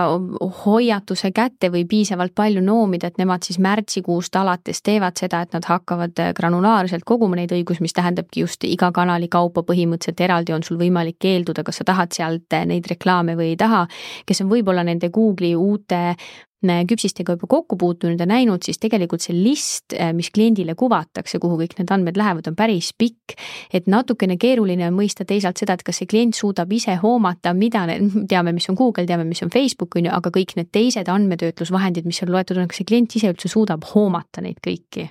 [0.64, 5.68] hoiatuse kätte või piisavalt palju noomida, et nemad siis märtsikuust alates teevad seda, et nad
[5.68, 10.80] hakkavad granulaarselt koguma neid õigusi, mis tähendabki just iga kanali kaupa põhimõtteliselt eraldi on sul
[10.80, 13.86] võimalik keelduda, kas sa tahad sealt neid reklaame või ei taha.
[14.26, 16.16] kes on võib-olla nende Google'i uute
[16.62, 21.58] küpsistega juba kokku puutunud ja näinud, siis tegelikult see list, äh, mis kliendile kuvatakse, kuhu
[21.60, 23.36] kõik need andmed lähevad, on päris pikk.
[23.72, 27.86] et natukene keeruline on mõista teisalt seda, et kas see klient suudab ise hoomata, mida
[28.28, 32.06] teame, mis on Google, teame, mis on Facebook, on ju, aga kõik need teised andmetöötlusvahendid,
[32.06, 35.10] mis seal loetud on, kas see klient ise üldse suudab hoomata neid kõiki?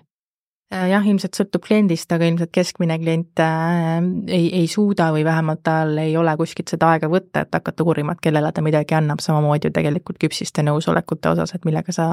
[0.74, 4.00] Äh, jah, ilmselt sõltub kliendist, aga ilmselt keskmine klient äh,
[4.34, 8.16] ei, ei suuda või vähemalt tal ei ole kuskilt seda aega võtta, et hakata uurima,
[8.16, 12.08] et kellele ta midagi annab, samamoodi ju tegelikult küpsiste nõusolekute osas, et millega sa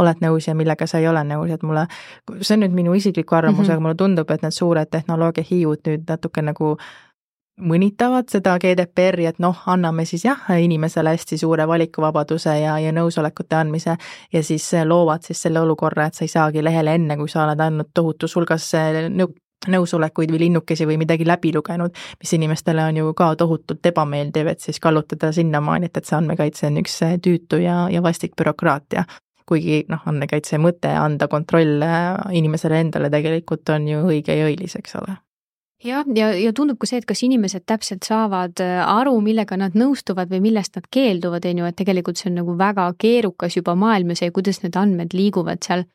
[0.00, 1.84] oled nõus ja millega sa ei ole nõus, et mulle,
[2.40, 3.76] see on nüüd minu isiklik arvamus mm, -hmm.
[3.76, 7.07] aga mulle tundub, et need suured tehnoloogiahiiud nüüd natuke nagu äh,
[7.58, 13.58] mõnitavad seda GDPR-i, et noh, anname siis jah, inimesele hästi suure valikuvabaduse ja, ja nõusolekute
[13.58, 13.96] andmise
[14.32, 17.60] ja siis loovad siis selle olukorra, et sa ei saagi lehele enne, kui sa oled
[17.60, 18.70] andnud tohutus hulgas
[19.10, 19.34] nõu-,
[19.66, 24.60] nõusolekuid või linnukesi või midagi läbi lugenud, mis inimestele on ju ka tohutult ebameeldiv, et
[24.64, 29.04] siis kallutada sinnamaani, et, et see andmekaitse on üks tüütu ja, ja vastik bürokraatia.
[29.48, 31.80] kuigi noh, andmekaitse mõte anda kontroll
[32.36, 35.16] inimesele endale tegelikult on ju õige ja õilis, eks ole
[35.84, 39.76] jah, ja, ja tundub ka see, et kas inimesed täpselt saavad äh, aru, millega nad
[39.78, 43.76] nõustuvad või millest nad keelduvad, on ju, et tegelikult see on nagu väga keerukas juba
[43.78, 45.86] maailm ja see, kuidas need andmed liiguvad seal.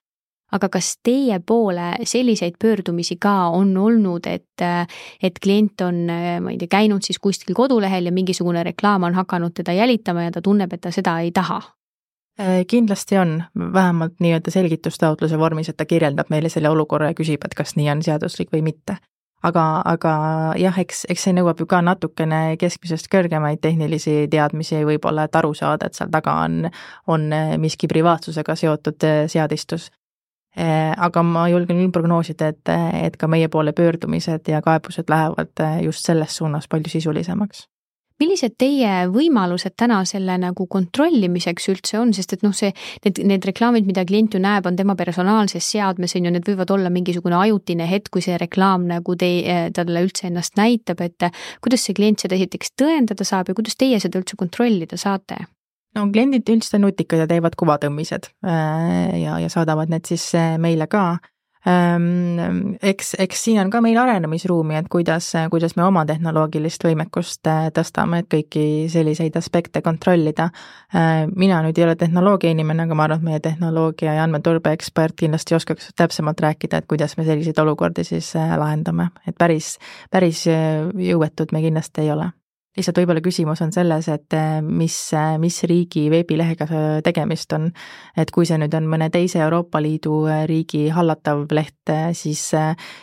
[0.54, 4.88] aga kas teie poole selliseid pöördumisi ka on olnud, et, äh,
[5.22, 9.14] et klient on, äh, ma ei tea, käinud siis kuskil kodulehel ja mingisugune reklaam on
[9.14, 11.62] hakanud teda jälitama ja ta tunneb, et ta seda ei taha?
[12.68, 13.44] kindlasti on,
[13.74, 17.92] vähemalt nii-öelda selgitustaotluse vormis, et ta kirjeldab meile selle olukorra ja küsib, et kas nii
[17.94, 18.96] on seaduslik või mitte
[19.48, 20.14] aga, aga
[20.60, 25.54] jah, eks, eks see nõuab ju ka natukene keskmisest kõrgemaid tehnilisi teadmisi võib-olla, et aru
[25.58, 26.70] saada, et seal taga on,
[27.12, 27.28] on
[27.62, 29.90] miski privaatsusega seotud eh, seadistus.
[30.54, 32.74] Eh, aga ma julgen küll prognoosida, et,
[33.08, 37.68] et ka meie poole pöördumised ja kaebused lähevad eh, just selles suunas palju sisulisemaks
[38.22, 42.74] millised teie võimalused täna selle nagu kontrollimiseks üldse on, sest et noh, see,
[43.06, 46.74] need, need reklaamid, mida klient ju näeb, on tema personaalses seadmes, on ju, need võivad
[46.76, 51.30] olla mingisugune ajutine hetk, kui see reklaam nagu tei-, talle üldse ennast näitab, et
[51.64, 55.46] kuidas see klient seda esiteks tõendada saab ja kuidas teie seda üldse kontrollida saate?
[55.94, 61.20] no kliendid üldiselt on nutikad ja teevad kuvatõmmised ja, ja saadavad need siis meile ka
[62.82, 67.70] eks, eks siin on ka meil arenemisruumi, et kuidas, kuidas me oma tehnoloogilist võimekust äh,
[67.76, 70.50] tõstame, et kõiki selliseid aspekte kontrollida.
[70.92, 74.76] Äh, mina nüüd ei ole tehnoloogia inimene, aga ma arvan, et meie tehnoloogia ja andmeturbe
[74.76, 79.78] ekspert kindlasti oskaks täpsemalt rääkida, et kuidas me selliseid olukordi siis äh, lahendame, et päris,
[80.12, 82.34] päris jõuetud me kindlasti ei ole
[82.78, 86.68] lihtsalt võib-olla küsimus on selles, et eh, mis, eh, mis riigi veebilehega
[87.06, 87.70] tegemist on.
[88.18, 92.42] et kui see nüüd on mõne teise Euroopa Liidu eh, riigi hallatav leht, siis,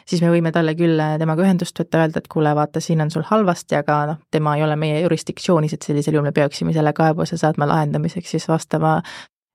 [0.06, 3.26] siis me võime talle küll temaga ühendust võtta, öelda, et kuule, vaata, siin on sul
[3.28, 7.38] halvasti, aga noh, tema ei ole meie jurisdiktsioonis, et sellisel juhul me peaksime selle kaebuse
[7.40, 8.98] saatma lahendamiseks siis vastava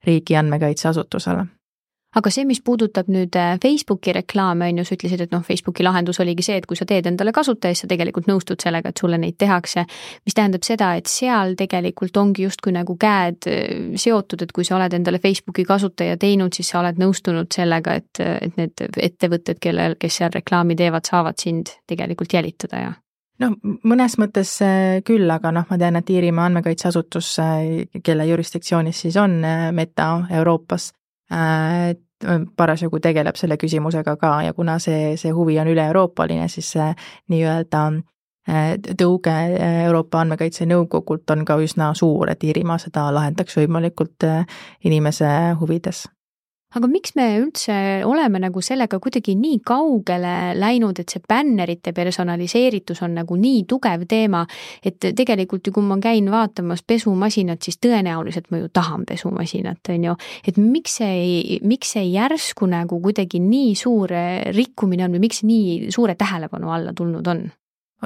[0.06, 1.48] riigi andmekaitseasutusele
[2.16, 5.84] aga see, mis puudutab nüüd äh, Facebooki reklaame, on ju, sa ütlesid, et noh, Facebooki
[5.86, 9.04] lahendus oligi see, et kui sa teed endale kasutaja, siis sa tegelikult nõustud sellega, et
[9.04, 9.86] sulle neid tehakse.
[10.26, 14.78] mis tähendab seda, et seal tegelikult ongi justkui nagu käed äh, seotud, et kui sa
[14.80, 20.00] oled endale Facebooki kasutaja teinud, siis sa oled nõustunud sellega, et, et need ettevõtted, kellel,
[20.00, 22.94] kes seal reklaami teevad, saavad sind tegelikult jälitada ja
[23.44, 27.36] noh, mõnes mõttes äh, küll, aga noh, ma tean, et Iirimaa andmekaitseasutus,
[28.04, 29.42] kelle jurisdiktsioonis siis on
[29.76, 30.94] Meta Euroopas,
[32.58, 36.88] parasjagu tegeleb selle küsimusega ka ja kuna see, see huvi on üle-euroopaline, siis see
[37.34, 37.82] nii-öelda
[38.50, 44.28] äh, tõuge äh, Euroopa Andmekaitse Nõukogult on ka üsna suur, et Iirimaa seda lahendaks võimalikult
[44.28, 44.46] äh,
[44.86, 46.06] inimese huvides
[46.76, 47.76] aga miks me üldse
[48.08, 54.06] oleme nagu sellega kuidagi nii kaugele läinud, et see bännerite personaliseeritus on nagu nii tugev
[54.10, 54.44] teema,
[54.84, 60.10] et tegelikult ju, kui ma käin vaatamas pesumasinat, siis tõenäoliselt ma ju tahan pesumasinat, on
[60.10, 60.16] ju.
[60.48, 64.12] et miks see, miks see järsku nagu kuidagi nii suur
[64.56, 67.48] rikkumine on või miks nii suure tähelepanu alla tulnud on?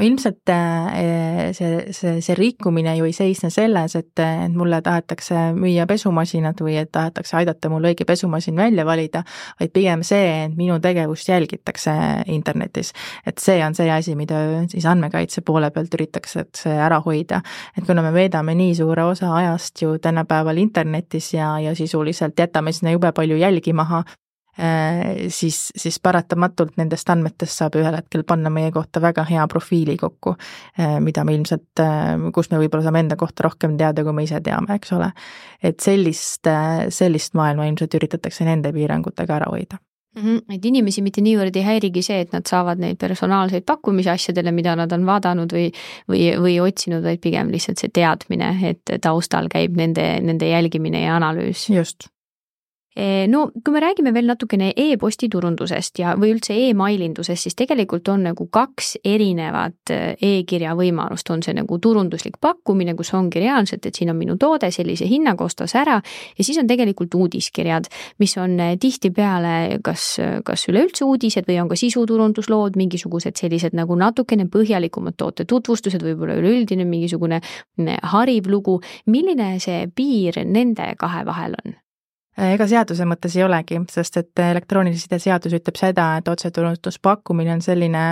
[0.01, 5.85] Ilmselt äh, see, see, see rikkumine ju ei seisne selles, et, et mulle tahetakse müüa
[5.89, 9.23] pesumasinat või et tahetakse aidata mul õige pesumasin välja valida,
[9.59, 11.93] vaid pigem see, et minu tegevust jälgitakse
[12.31, 12.93] internetis.
[13.25, 17.41] et see on see asi, mida siis andmekaitse poole pealt üritatakse ära hoida.
[17.77, 22.71] et kuna me veedame nii suure osa ajast ju tänapäeval internetis ja, ja sisuliselt jätame
[22.71, 24.03] sinna jube palju jälgi maha,
[25.29, 30.35] siis, siis paratamatult nendest andmetest saab ühel hetkel panna meie kohta väga hea profiili kokku,
[30.79, 34.25] äh, mida me ilmselt, äh, kus me võib-olla saame enda kohta rohkem teada, kui me
[34.27, 35.11] ise teame, eks ole.
[35.63, 36.47] et sellist,
[36.95, 39.79] sellist maailma ilmselt üritatakse nende piirangutega ära hoida
[40.15, 40.21] mm.
[40.23, 40.55] -hmm.
[40.55, 44.75] et inimesi mitte niivõrd ei häirigi see, et nad saavad neid personaalseid pakkumisi asjadele, mida
[44.75, 45.71] nad on vaadanud või,
[46.09, 51.19] või, või otsinud, vaid pigem lihtsalt see teadmine, et taustal käib nende, nende jälgimine ja
[51.19, 51.69] analüüs.
[51.69, 52.09] just
[53.27, 58.23] no kui me räägime veel natukene e-posti turundusest ja, või üldse emailindusest, siis tegelikult on
[58.25, 63.95] nagu kaks erinevat eh, e-kirja võimalust, on see nagu turunduslik pakkumine, kus ongi reaalselt, et
[63.95, 68.57] siin on minu toode sellise hinnaga, ostas ära ja siis on tegelikult uudiskirjad, mis on
[68.59, 70.07] eh, tihtipeale kas,
[70.45, 76.39] kas üleüldse uudised või on ka sisuturunduslood, mingisugused sellised nagu natukene põhjalikumad toote tutvustused, võib-olla
[76.41, 77.41] üleüldine mingisugune
[78.13, 78.79] hariv lugu.
[79.05, 81.77] milline see piir nende kahe vahel on?
[82.39, 87.57] Äh, ega seaduse mõttes ei olegi, sest et elektroonilise side seadus ütleb seda, et otsetunnustus-pakkumine
[87.57, 88.03] on selline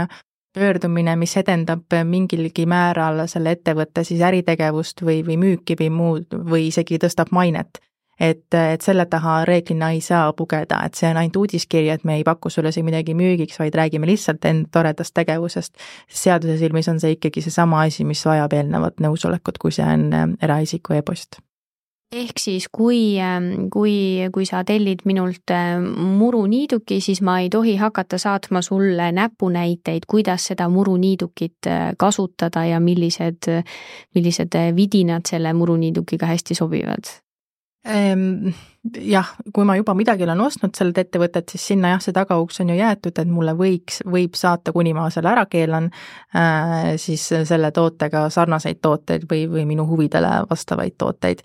[0.58, 6.68] pöördumine, mis edendab mingilgi määral selle ettevõtte siis äritegevust või, või müüki või muud või
[6.72, 7.80] isegi tõstab mainet.
[8.20, 12.16] et, et selle taha reeglina ei saa pugeda, et see on ainult uudiskiri, et me
[12.18, 15.78] ei paku sulle siin midagi müügiks, vaid räägime lihtsalt enda toredast tegevusest.
[16.10, 20.98] seaduse silmis on see ikkagi seesama asi, mis vajab eelnevat nõusolekut, kui see on eraisiku
[20.98, 21.38] e-post
[22.12, 25.90] ehk siis, kui, ähm, kui, kui sa tellid minult ähm,
[26.20, 32.80] muruniiduki, siis ma ei tohi hakata saatma sulle näpunäiteid, kuidas seda muruniidukit äh, kasutada ja
[32.80, 33.52] millised,
[34.16, 37.27] millised vidinad selle muruniidukiga hästi sobivad
[38.96, 42.72] jah, kui ma juba midagi olen ostnud sellelt ettevõtet, siis sinna jah, see tagauks on
[42.72, 45.90] ju jäetud, et mulle võiks, võib saata, kuni ma selle ära keelan
[46.36, 51.44] äh,, siis selle tootega sarnaseid tooteid või, või minu huvidele vastavaid tooteid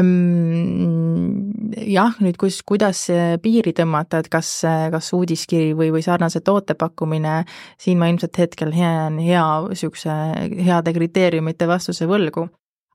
[0.00, 1.74] mm,.
[1.88, 3.06] jah, nüüd kus, kuidas
[3.42, 4.52] piiri tõmmata, et kas,
[4.94, 7.42] kas uudiskiri või, või sarnase toote pakkumine,
[7.80, 10.14] siin ma ilmselt hetkel jään hea niisuguse
[10.64, 12.48] heade kriteeriumite vastuse võlgu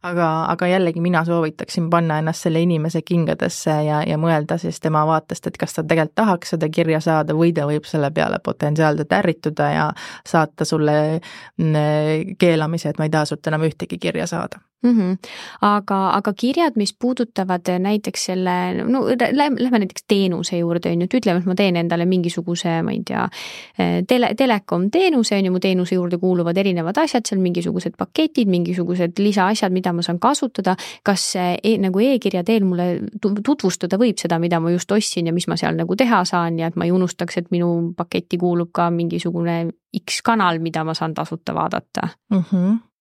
[0.04, 5.06] aga, aga jällegi mina soovitaksin panna ennast selle inimese kingadesse ja, ja mõelda siis tema
[5.08, 9.16] vaatest, et kas ta tegelikult tahaks seda kirja saada või ta võib selle peale potentsiaalselt
[9.20, 9.88] ärrituda ja
[10.28, 10.98] saata sulle
[11.58, 14.90] mm, keelamise, et ma ei taha sult enam ühtegi kirja saada mm.
[15.00, 15.18] -hmm.
[15.62, 21.04] aga, aga kirjad, mis puudutavad näiteks selle, no lähme, lähme näiteks teenuse juurde, on ju,
[21.04, 23.28] et ütleme, et ma teen endale mingisuguse, ma ei tea,
[24.08, 29.20] tele, telekom teenuse, on ju, mu teenuse juurde kuuluvad erinevad asjad, seal mingisugused paketid, mingisugused
[29.20, 30.76] lisaasjad, mida ma saan kasutada.
[31.04, 33.00] kas e, nagu e-kirja teel mulle
[33.46, 36.68] tutvustada võib seda, mida ma just ostsin ja mis ma seal nagu teha saan ja
[36.68, 39.68] et ma ei unustaks, et minu paketti kuulub ka mingisugune
[40.00, 42.44] X kanal, mida ma saan tasuta vaadata mm?
[42.52, 42.93] -hmm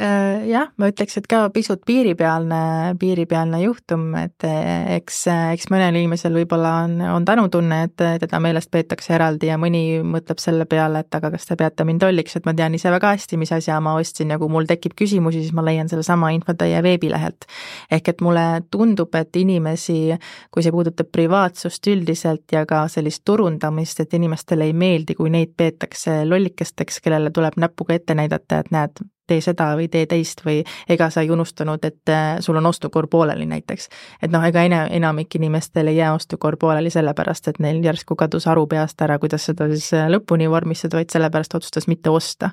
[0.00, 5.18] jah, ma ütleks, et ka pisut piiripealne, piiripealne juhtum, et äh, eks,
[5.52, 10.40] eks mõnel inimesel võib-olla on, on tänutunne, et teda meelest peetakse eraldi ja mõni mõtleb
[10.42, 13.38] selle peale, et aga kas te peate mind lolliks, et ma tean ise väga hästi,
[13.38, 16.82] mis asja ma ostsin ja kui mul tekib küsimusi, siis ma leian sellesama info teie
[16.82, 17.46] veebilehelt.
[17.92, 20.16] ehk et mulle tundub, et inimesi,
[20.50, 25.52] kui see puudutab privaatsust üldiselt ja ka sellist turundamist, et inimestele ei meeldi, kui neid
[25.56, 30.62] peetakse lollikesteks, kellele tuleb näpuga ette näidata, et näed, tee seda või tee teist või
[30.88, 33.88] ega sa ei unustanud, et äh, sul on ostukorv pooleli näiteks.
[34.22, 38.46] et noh, ega ena-, enamik inimestel ei jää ostukorv pooleli sellepärast, et neil järsku kadus
[38.46, 42.50] aru peast ära, kuidas seda siis äh, lõpuni vormistada, vaid sellepärast otsustas mitte osta.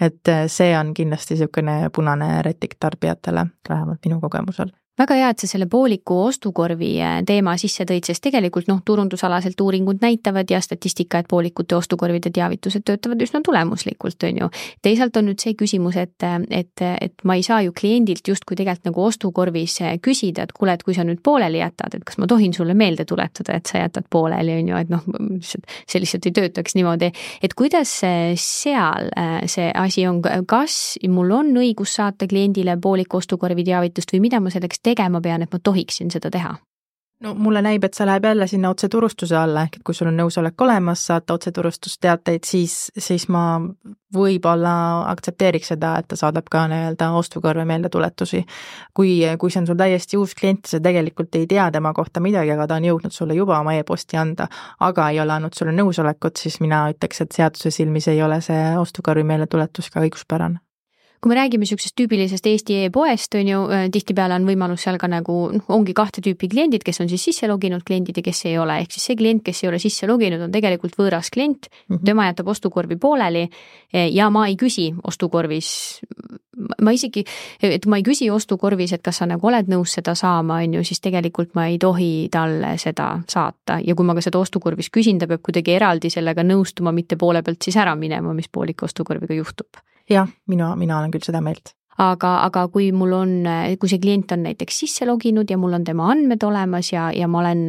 [0.00, 5.42] et äh, see on kindlasti niisugune punane rätik tarbijatele, vähemalt minu kogemusel väga hea, et
[5.42, 10.60] sa selle pooliku ostukorvi äh, teema sisse tõid, sest tegelikult noh, turundusalaselt uuringud näitavad ja
[10.64, 14.50] statistika, et poolikute ostukorvide teavitused töötavad üsna tulemuslikult, on ju.
[14.82, 18.90] teisalt on nüüd see küsimus, et, et, et ma ei saa ju kliendilt justkui tegelikult
[18.90, 22.28] nagu ostukorvis äh, küsida, et kuule, et kui sa nüüd pooleli jätad, et kas ma
[22.30, 25.06] tohin sulle meelde tuletada, et sa jätad pooleli, on ju, et noh,
[25.38, 27.10] lihtsalt see lihtsalt ei töötaks niimoodi.
[27.42, 33.64] et kuidas seal äh, see asi on, kas mul on õigus saata kliendile pooliku ostukorvi
[33.68, 36.56] teavitust või mida ma selleks tegema pean, et ma tohiksin seda teha?
[37.20, 40.16] no mulle näib, et see läheb jälle sinna otseturustuse alla, ehk et kui sul on
[40.20, 43.42] nõusolek olemas saata otseturustusteateid, siis, siis ma
[44.14, 44.74] võib-olla
[45.10, 48.44] aktsepteeriks seda, et ta saadab ka nii-öelda ostukorvi meeldetuletusi.
[48.94, 52.20] kui, kui see on sul täiesti uus klient ja sa tegelikult ei tea tema kohta
[52.20, 54.48] midagi, aga ta on jõudnud sulle juba oma e-posti anda,
[54.80, 58.78] aga ei ole andnud sulle nõusolekut, siis mina ütleks, et seaduse silmis ei ole see
[58.78, 60.62] ostukorvi meeldetuletus ka õiguspärane
[61.20, 65.10] kui me räägime niisugusest tüüpilisest Eesti e-poest, on ju, äh, tihtipeale on võimalus seal ka
[65.10, 68.58] nagu noh, ongi kahte tüüpi kliendid, kes on siis sisse loginud kliendid ja kes ei
[68.58, 71.66] ole, ehk siis see klient, kes ei ole sisse loginud, on tegelikult võõras klient.
[71.88, 72.04] Mm, -hmm.
[72.04, 75.98] tema jätab ostukorvi pooleli eh, ja ma ei küsi ostukorvis
[76.82, 77.24] ma isegi,
[77.62, 80.84] et ma ei küsi ostukorvis, et kas sa nagu oled nõus seda saama, on ju,
[80.84, 83.78] siis tegelikult ma ei tohi talle seda saata.
[83.84, 87.42] Ja kui ma ka seda ostukorvis küsin, ta peab kuidagi eraldi sellega nõustuma, mitte poole
[87.42, 91.74] pealt siis ära minema, mis pooliku ostukorviga juhtub jah, mina, mina olen küll seda meelt
[91.98, 93.32] aga, aga kui mul on,
[93.78, 97.28] kui see klient on näiteks sisse loginud ja mul on tema andmed olemas ja, ja
[97.28, 97.64] ma olen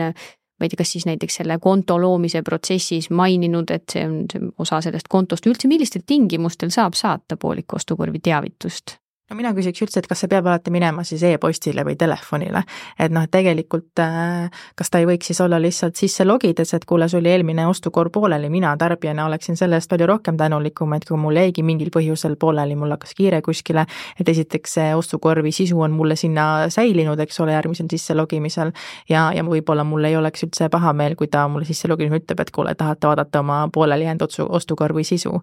[0.59, 4.81] ma ei tea, kas siis näiteks selle konto loomise protsessis maininud, et see on osa
[4.83, 8.99] sellest kontost, üldse millistel tingimustel saab saata pooliku ostukorvi teavitust?
[9.29, 12.63] No mina küsiks üldse, et kas see peab alati minema siis e-postile või telefonile.
[12.99, 16.85] et noh, et tegelikult äh, kas ta ei võiks siis olla lihtsalt sisse logides, et
[16.89, 21.05] kuule, sul oli eelmine ostukorv pooleli, mina tarbijana oleksin selle eest palju rohkem tänulikum, et
[21.05, 23.85] kui mul jäigi mingil põhjusel pooleli, mul hakkas kiire kuskile,
[24.19, 28.73] et esiteks see ostukorvi sisu on mulle sinna säilinud, eks ole, järgmisel sisse logimisel.
[29.09, 32.51] Ja, ja võib-olla mul ei oleks üldse pahameel, kui ta mulle sisse logimisel ütleb, et
[32.55, 35.39] kuule, tahate vaadata oma pooleli jäänud otsu, ostukorvi sisu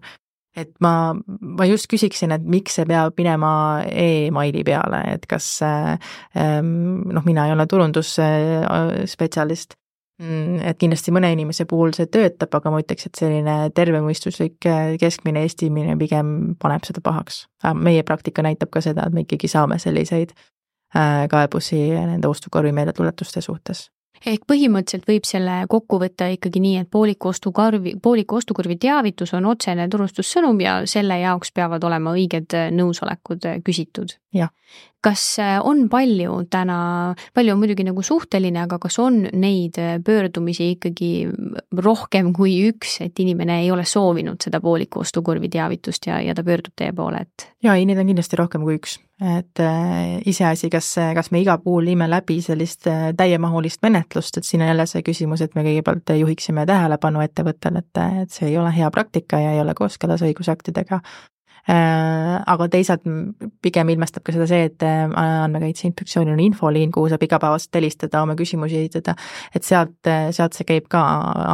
[0.57, 3.51] et ma, ma just küsiksin, et miks see peab minema
[3.87, 6.71] emaili peale, et kas ähm,
[7.13, 9.77] noh, mina ei ole turundusspetsialist,
[10.23, 14.69] mm, et kindlasti mõne inimese puhul see töötab, aga ma ütleks, et selline tervemõistuslik
[15.01, 17.45] keskmine Eesti inimene pigem paneb seda pahaks.
[17.75, 23.45] meie praktika näitab ka seda, et me ikkagi saame selliseid äh, kaebusi nende ostukorvi meeldetuletuste
[23.45, 23.87] suhtes
[24.25, 29.45] ehk põhimõtteliselt võib selle kokku võtta ikkagi nii, et pooliku ostukarvi, pooliku ostukurvi teavitus on
[29.45, 34.17] otsene turustussõnum ja selle jaoks peavad olema õiged nõusolekud küsitud.
[35.03, 36.77] Kas äh, on palju täna,
[37.37, 41.11] palju on muidugi nagu suhteline, aga kas on neid pöördumisi ikkagi
[41.77, 46.45] rohkem kui üks, et inimene ei ole soovinud seda pooliku ostukurvi teavitust ja, ja ta
[46.47, 47.51] pöördub teie poole, et?
[47.63, 51.57] jaa, ei, neid on kindlasti rohkem kui üks et äh, iseasi, kas, kas me iga
[51.61, 55.63] puhul viime läbi sellist äh, täiemahulist menetlust, et siin on jälle see küsimus, et me
[55.65, 60.21] kõigepealt juhiksime tähelepanu ettevõttele, et, et see ei ole hea praktika ja ei ole kooskõlas
[60.27, 61.01] õigusaktidega.
[61.67, 63.03] Äh, aga teisalt
[63.59, 68.21] pigem ilmestab ka seda see, et äh, Andmekaitse Inspektsioonil on infoliin, kuhu saab igapäevaselt helistada,
[68.23, 69.17] oma küsimusi esitada,
[69.51, 71.01] et sealt, sealt see käib ka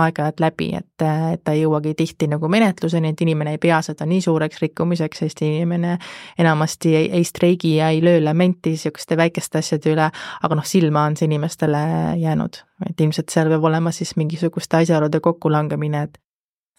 [0.03, 4.05] aeg-ajalt läbi, et, et ta ei jõuagi tihti nagu menetluseni, et inimene ei pea seda
[4.05, 5.97] nii suureks rikkumiseks, sest inimene
[6.37, 11.07] enamasti ei, ei streigi ja ei löö lamenti niisuguste väikeste asjade üle, aga noh, silma
[11.09, 11.81] on see inimestele
[12.21, 16.21] jäänud, et ilmselt seal peab olema siis mingisuguste asjaolude kokkulangemine, et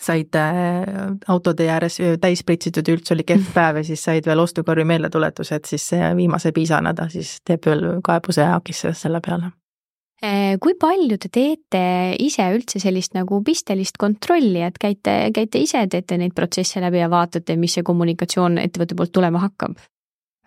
[0.00, 0.84] said äh,
[1.28, 5.60] autotee ääres täis pritsitud ja üldse oli kehv päev ja siis said veel ostukorvi meeldetuletuse,
[5.60, 9.52] et siis viimase piisana ta siis teeb veel kaebuse hakisse selle peale
[10.24, 11.84] äh, kui palju te teete
[12.18, 17.10] ise üldse sellist nagu pistelist kontrolli, et käite, käite ise, teete neid protsesse läbi ja
[17.10, 19.78] vaatate, mis see kommunikatsioon ettevõtte poolt tulema hakkab?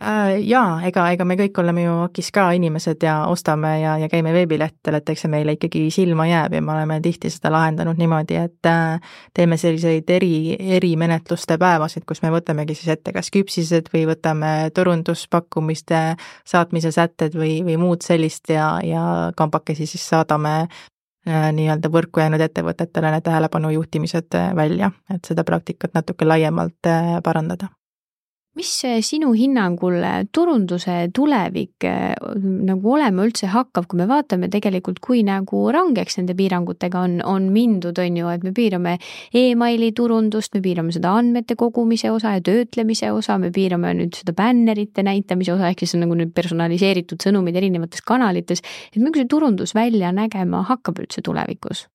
[0.01, 4.05] Äh, jaa, ega, ega me kõik oleme ju AKIS ka inimesed ja ostame ja, ja
[4.11, 7.97] käime veebilehtedel, et eks see meile ikkagi silma jääb ja me oleme tihti seda lahendanud
[7.97, 13.89] niimoodi, et äh, teeme selliseid eri, erimenetluste päevasid, kus me võtamegi siis ette kas küpsised
[13.89, 16.03] või võtame turunduspakkumiste
[16.45, 22.45] saatmise sätted või, või muud sellist ja, ja kambakesi siis saadame äh, nii-öelda võrku jäänud
[22.45, 26.93] ettevõtetele need tähelepanu juhtimised välja, et seda praktikat natuke laiemalt
[27.25, 27.73] parandada
[28.57, 28.71] mis
[29.05, 29.99] sinu hinnangul
[30.33, 32.13] turunduse tulevik äh,
[32.67, 37.49] nagu olema üldse hakkab, kui me vaatame tegelikult, kui nagu rangeks nende piirangutega on, on
[37.53, 38.97] mindud, on ju, et me piirame
[39.37, 44.35] emaili turundust, me piirame seda andmete kogumise osa ja töötlemise osa, me piirame nüüd seda
[44.37, 49.29] bännerite näitamise osa, ehk siis on nagu nüüd personaliseeritud sõnumid erinevates kanalites, et milline see
[49.31, 51.87] turundus välja nägema hakkab üldse tulevikus?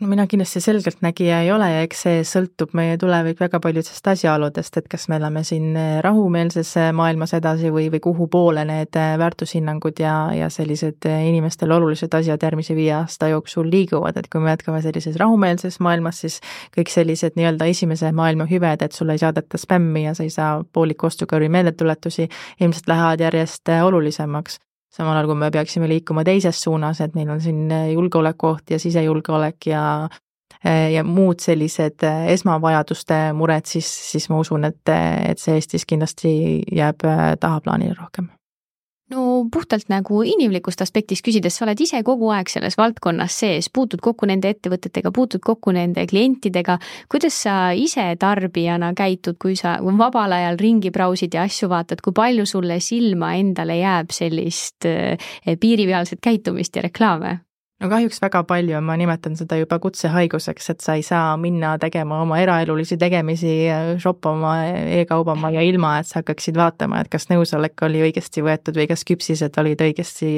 [0.00, 4.78] No mina kindlasti selgeltnägija ei ole ja eks see sõltub meie tulevik väga paljudest asjaoludest,
[4.80, 8.96] et kas me elame siin eh, rahumeelses eh, maailmas edasi või, või kuhu poole need
[8.96, 14.42] eh, väärtushinnangud ja, ja sellised inimestele olulised asjad järgmise viie aasta jooksul liiguvad, et kui
[14.42, 16.40] me jätkame sellises rahumeelses maailmas, siis
[16.76, 20.56] kõik sellised nii-öelda esimese maailma hüved, et sulle ei saadeta spämmi ja sa ei saa
[20.72, 22.28] pooliku ostukorvi meeldetuletusi,
[22.60, 24.60] ilmselt lähevad järjest olulisemaks
[24.90, 29.70] samal ajal kui me peaksime liikuma teises suunas, et meil on siin julgeolekuoht ja sisejulgeolek
[29.70, 29.84] ja
[30.92, 36.34] ja muud sellised esmavajaduste mured, siis, siis ma usun, et, et see Eestis kindlasti
[36.76, 37.06] jääb
[37.40, 38.28] tahaplaanile rohkem
[39.10, 44.02] no puhtalt nagu inimlikust aspektist küsides, sa oled ise kogu aeg selles valdkonnas sees, puutud
[44.04, 46.78] kokku nende ettevõtetega, puutud kokku nende klientidega.
[47.10, 52.12] kuidas sa ise tarbijana käitud, kui sa vabal ajal ringi brausid ja asju vaatad, kui
[52.16, 55.18] palju sulle silma endale jääb sellist eh,
[55.60, 57.49] piiripealset käitumist ja reklaame?
[57.80, 62.20] No kahjuks väga palju, ma nimetan seda juba kutsehaiguseks, et sa ei saa minna tegema
[62.24, 63.54] oma eraelulisi tegemisi,
[64.02, 64.56] shoppama
[65.00, 69.06] e-kaubama ja ilma, et sa hakkaksid vaatama, et kas nõusolek oli õigesti võetud või kas
[69.08, 70.32] küpsised olid õigesti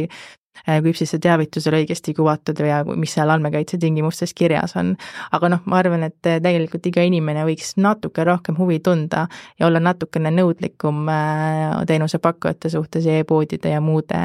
[0.69, 4.95] äh, küpsise teavitusel õigesti kuvatud ja mis seal andmekaitse tingimustes kirjas on.
[5.33, 9.27] aga noh, ma arvan, et tegelikult iga inimene võiks natuke rohkem huvi tunda
[9.59, 14.23] ja olla natukene nõudlikum äh, teenusepakkujate suhtes ja e-poodide ja muude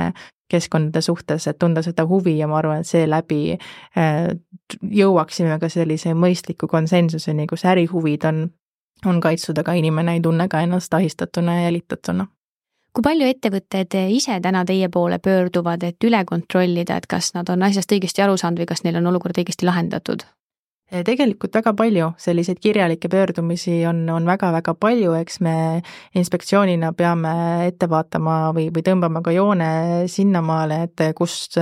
[0.49, 3.57] keskkondade suhtes, et tunda seda huvi ja ma arvan, et seeläbi
[3.97, 4.29] äh,
[4.81, 8.47] jõuaksime ka sellise mõistliku konsensuseni, kus ärihuvid on,
[9.05, 12.27] on kaitstud, aga inimene ei tunne ka ennast ahistatuna ja jälitatuna
[12.97, 17.67] kui palju ettevõtted ise täna teie poole pöörduvad, et üle kontrollida, et kas nad on
[17.67, 20.25] asjast õigesti aru saanud või kas neil on olukord õigesti lahendatud?
[20.87, 25.55] Tegelikult väga palju selliseid kirjalikke pöördumisi on, on väga-väga palju, eks me
[26.15, 27.33] inspektsioonina peame
[27.67, 29.67] ette vaatama või, või tõmbama ka joone
[30.07, 31.57] sinnamaale, et kus,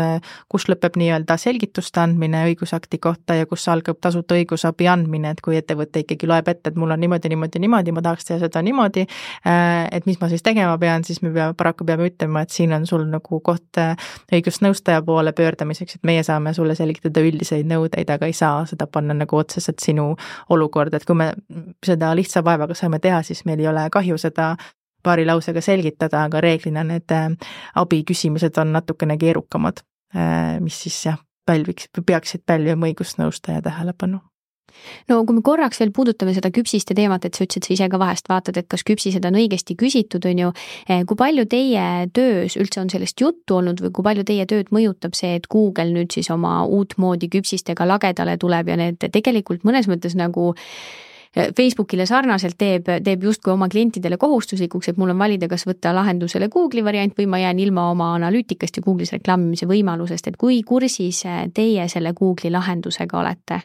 [0.52, 5.58] kus lõpeb nii-öelda selgituste andmine õigusakti kohta ja kus algab tasuta õigusabi andmine, et kui
[5.58, 9.08] ettevõte ikkagi loeb ette, et mul on niimoodi, niimoodi, niimoodi, ma tahaks teha seda niimoodi,
[9.50, 12.86] et mis ma siis tegema pean, siis me peame, paraku peame ütlema, et siin on
[12.86, 13.82] sul nagu koht
[14.30, 19.15] õigusnõustaja poole pöördamiseks, et meie saame sulle selgitada üldiseid nõudeid, aga ei saa seda panna
[19.16, 20.12] on nagu otseselt sinu
[20.54, 21.32] olukord, et kui me
[21.86, 24.54] seda lihtsa vaevaga saame teha, siis meil ei ole kahju seda
[25.06, 27.30] paari lausega selgitada, aga reeglina need äh,
[27.82, 29.84] abi küsimused on natukene keerukamad,
[30.16, 34.22] äh, mis siis jah, pälviks, peaksid pälvima õigusnõustaja tähelepanu
[35.10, 38.00] no kui me korraks veel puudutame seda küpsiste teemat, et sa ütlesid, sa ise ka
[38.02, 40.52] vahest vaatad, et kas küpsised on õigesti küsitud, on ju.
[40.90, 44.72] Eh, kui palju teie töös üldse on sellest juttu olnud või kui palju teie tööd
[44.76, 49.90] mõjutab see, et Google nüüd siis oma uutmoodi küpsistega lagedale tuleb ja need tegelikult mõnes
[49.92, 50.52] mõttes nagu
[51.36, 55.94] eh, Facebookile sarnaselt teeb, teeb justkui oma klientidele kohustuslikuks, et mul on valida, kas võtta
[55.96, 60.62] lahendusele Google'i variant või ma jään ilma oma analüütikast ja Google'is reklaamimise võimalusest, et kui
[60.64, 63.64] kursis eh, teie selle Google'i lahendusega olete?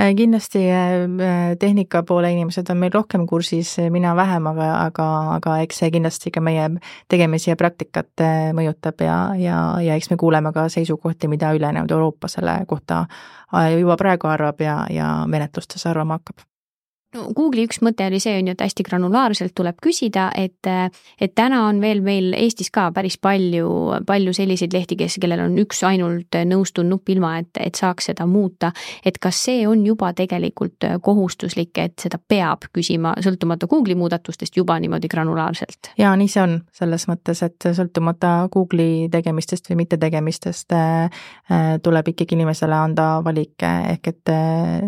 [0.00, 5.06] Äh, kindlasti äh, tehnika poole inimesed on meil rohkem kursis, mina vähem, aga, aga,
[5.38, 6.66] aga eks see kindlasti ka meie
[7.08, 11.96] tegemisi ja praktikat äh, mõjutab ja, ja, ja eks me kuuleme ka seisukohti, mida ülejäänud
[11.96, 13.06] Euroopa selle kohta
[13.80, 16.44] juba praegu arvab ja, ja menetlustes arvama hakkab
[17.14, 20.68] no Google'i üks mõte oli see, on ju, et hästi granulaarselt tuleb küsida, et,
[21.20, 23.68] et täna on veel meil Eestis ka päris palju,
[24.06, 28.26] palju selliseid lehti, kes, kellel on üks ainult nõustun nupp, ilma et, et saaks seda
[28.26, 28.72] muuta.
[29.04, 34.78] et kas see on juba tegelikult kohustuslik, et seda peab küsima sõltumata Google'i muudatustest juba
[34.80, 35.92] niimoodi granulaarselt?
[35.98, 41.04] jaa, nii see on, selles mõttes, et sõltumata Google'i tegemistest või mittetegemistest äh,
[41.50, 44.82] äh, tuleb ikkagi inimesele anda valik, ehk et äh,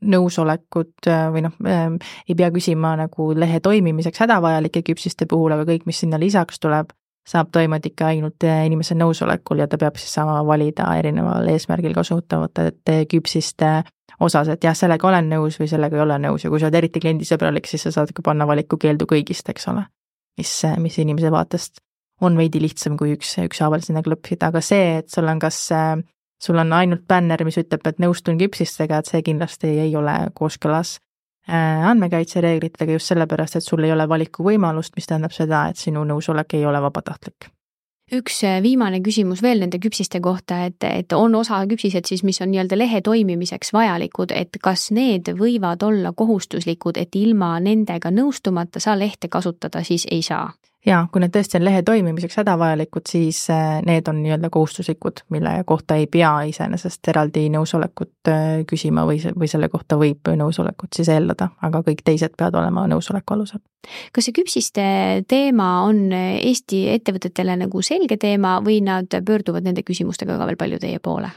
[0.00, 5.86] nõusolekut või noh, Ähm, ei pea küsima nagu lehe toimimiseks hädavajalike küpsiste puhul, aga kõik,
[5.88, 6.92] mis sinna lisaks tuleb,
[7.28, 11.94] saab toimuda ikka ainult äh, inimese nõusolekul ja ta peab siis saama valida erineval eesmärgil
[11.96, 13.80] kasutavate küpsiste
[14.20, 16.80] osas, et jah, sellega olen nõus või sellega ei ole nõus ja kui sa oled
[16.80, 19.86] eriti kliendisõbralik, siis sa saad ka panna valikukeeldu kõigist, eks ole.
[20.40, 21.80] mis, mis inimese vaatest
[22.20, 25.68] on veidi lihtsam kui üks, ükshaaval sinna klõpsida, aga see, et sul on kas
[26.40, 30.98] sul on ainult bänner, mis ütleb, et nõustun küpsistega, et see kindlasti ei ole kooskõlas
[31.48, 36.66] andmekaitsereeglitega just sellepärast, et sul ei ole valikuvõimalust, mis tähendab seda, et sinu nõusolek ei
[36.68, 37.48] ole vabatahtlik
[38.12, 42.40] üks äh, viimane küsimus veel nende küpsiste kohta, et, et on osa küpsised siis, mis
[42.42, 48.82] on nii-öelda lehe toimimiseks vajalikud, et kas need võivad olla kohustuslikud, et ilma nendega nõustumata
[48.82, 50.50] sa lehte kasutada siis ei saa?
[50.86, 55.52] Jaa, kui need tõesti on lehe toimimiseks hädavajalikud, siis äh, need on nii-öelda kohustuslikud, mille
[55.66, 61.10] kohta ei pea iseenesest eraldi nõusolekut äh, küsima või, või selle kohta võib nõusolekut siis
[61.12, 63.60] eeldada, aga kõik teised peavad olema nõusoleku alusel.
[64.12, 64.86] kas see küpsiste
[65.28, 70.80] teema on Eesti ettevõtetele nagu selge teema või nad pöörduvad nende küsimustega ka veel palju
[70.80, 71.30] teie poole?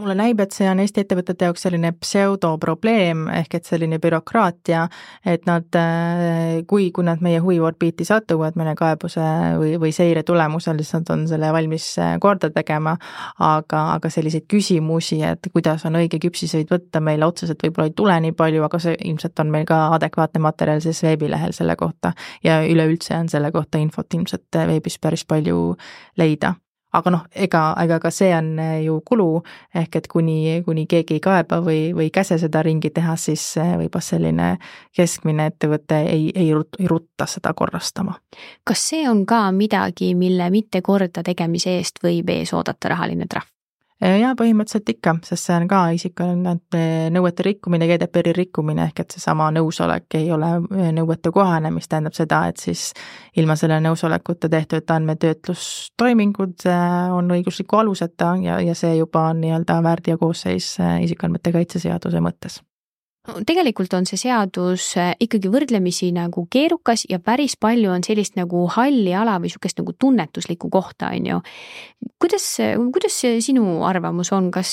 [0.00, 4.86] Mulle näib, et see on Eesti ettevõtete jaoks selline pseudoprobleem ehk et selline bürokraatia,
[5.28, 9.26] et nad, äh, kui, kui nad meie huviorbiiti satuvad mõne kaebuse
[9.60, 12.96] või, või seire tulemusel, siis nad on selle valmis äh, korda tegema,
[13.38, 18.18] aga, aga selliseid küsimusi, et kuidas on õige küpsiseid võtta, meile otseselt võib-olla ei tule
[18.28, 22.16] nii palju, aga see ilmselt on meil ka adekvaatne materjal siis veebilehel selle kohta.
[22.44, 25.74] Ja üleüldse on selle kohta infot ilmselt veebis päris palju
[26.16, 26.56] leida
[26.92, 29.28] aga noh, ega, ega ka see on eh, ju kulu,
[29.74, 33.44] ehk et kuni, kuni keegi ei kaeba või, või ei käse seda ringi teha, siis
[33.60, 34.50] eh, võib-olla selline
[34.96, 38.18] keskmine ettevõte ei, ei, ei rutta seda korrastama.
[38.64, 43.48] kas see on ka midagi, mille mitte korda tegemise eest võib ees oodata rahaline trahv?
[44.02, 49.14] Äh, jaa, põhimõtteliselt ikka, sest see on ka isikuandmete nõuete rikkumine, GDPR-i rikkumine, ehk et
[49.14, 52.88] seesama nõusolek ei ole äh, nõuetekohane, mis tähendab seda, et siis
[53.38, 59.78] ilma selle nõusolekuta tehtud andmetöötlustoimingud äh, on õigusliku aluseta ja, ja see juba on nii-öelda
[59.86, 60.74] väärteokoosseis
[61.06, 62.58] isikuandmete kaitse seaduse mõttes
[63.22, 68.64] tegelikult on see seadus äh, ikkagi võrdlemisi nagu keerukas ja päris palju on sellist nagu
[68.74, 71.38] halli ala või sihukest nagu tunnetuslikku kohta, on ju.
[72.18, 72.46] kuidas,
[72.94, 74.72] kuidas sinu arvamus on, kas,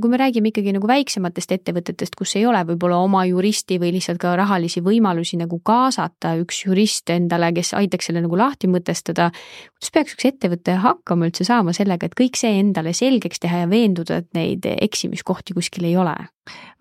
[0.00, 4.22] kui me räägime ikkagi nagu väiksematest ettevõtetest, kus ei ole võib-olla oma juristi või lihtsalt
[4.22, 9.28] ka rahalisi võimalusi nagu kaasata üks jurist endale, kes aitaks selle nagu lahti mõtestada.
[9.76, 13.68] kuidas peaks üks ettevõte hakkama üldse saama sellega, et kõik see endale selgeks teha ja
[13.68, 16.16] veenduda, et neid eksimiskohti kuskil ei ole?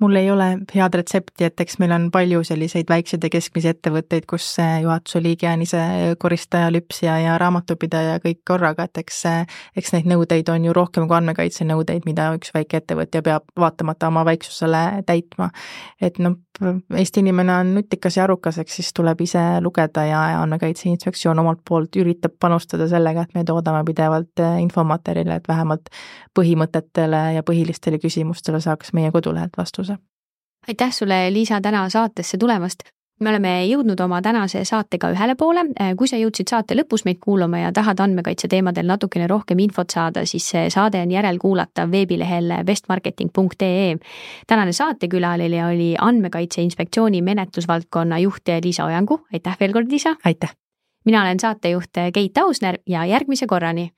[0.01, 4.25] Mul ei ole head retsepti, et eks meil on palju selliseid väikseid ja keskmisi ettevõtteid,
[4.29, 5.81] kus juhatuse liige on ise
[6.19, 9.23] koristaja, lüpsja ja raamatupidaja kõik korraga, et eks,
[9.77, 14.25] eks neid nõudeid on ju rohkem kui andmekaitsenõudeid, mida üks väike ettevõtja peab vaatamata oma
[14.25, 15.51] väiksusele täitma.
[16.01, 16.39] et noh,
[16.97, 21.61] Eesti inimene on nutikas ja arukas, eks siis tuleb ise lugeda ja Andmekaitse Inspektsioon omalt
[21.67, 25.89] poolt üritab panustada sellega, et me toodame pidevalt infomaterjale, et vähemalt
[26.37, 29.97] põhimõtetele ja põhilistele küsimustele saaks meie kodulehelt vastuse.
[30.67, 32.83] aitäh sulle, Liisa, täna saatesse tulemast
[33.21, 35.63] me oleme jõudnud oma tänase saatega ühele poole.
[35.97, 40.25] kui sa jõudsid saate lõpus meid kuulama ja tahad andmekaitse teemadel natukene rohkem infot saada,
[40.25, 43.95] siis see saade on järelkuulatav veebilehel bestmarketing.ee.
[44.47, 50.15] tänane saatekülaline oli Andmekaitse Inspektsiooni menetlusvaldkonna juht Liisa Ojangu, aitäh veel kord, Liisa!
[50.25, 50.55] aitäh!
[51.05, 53.91] mina olen saatejuht Keit Ausner ja järgmise korrani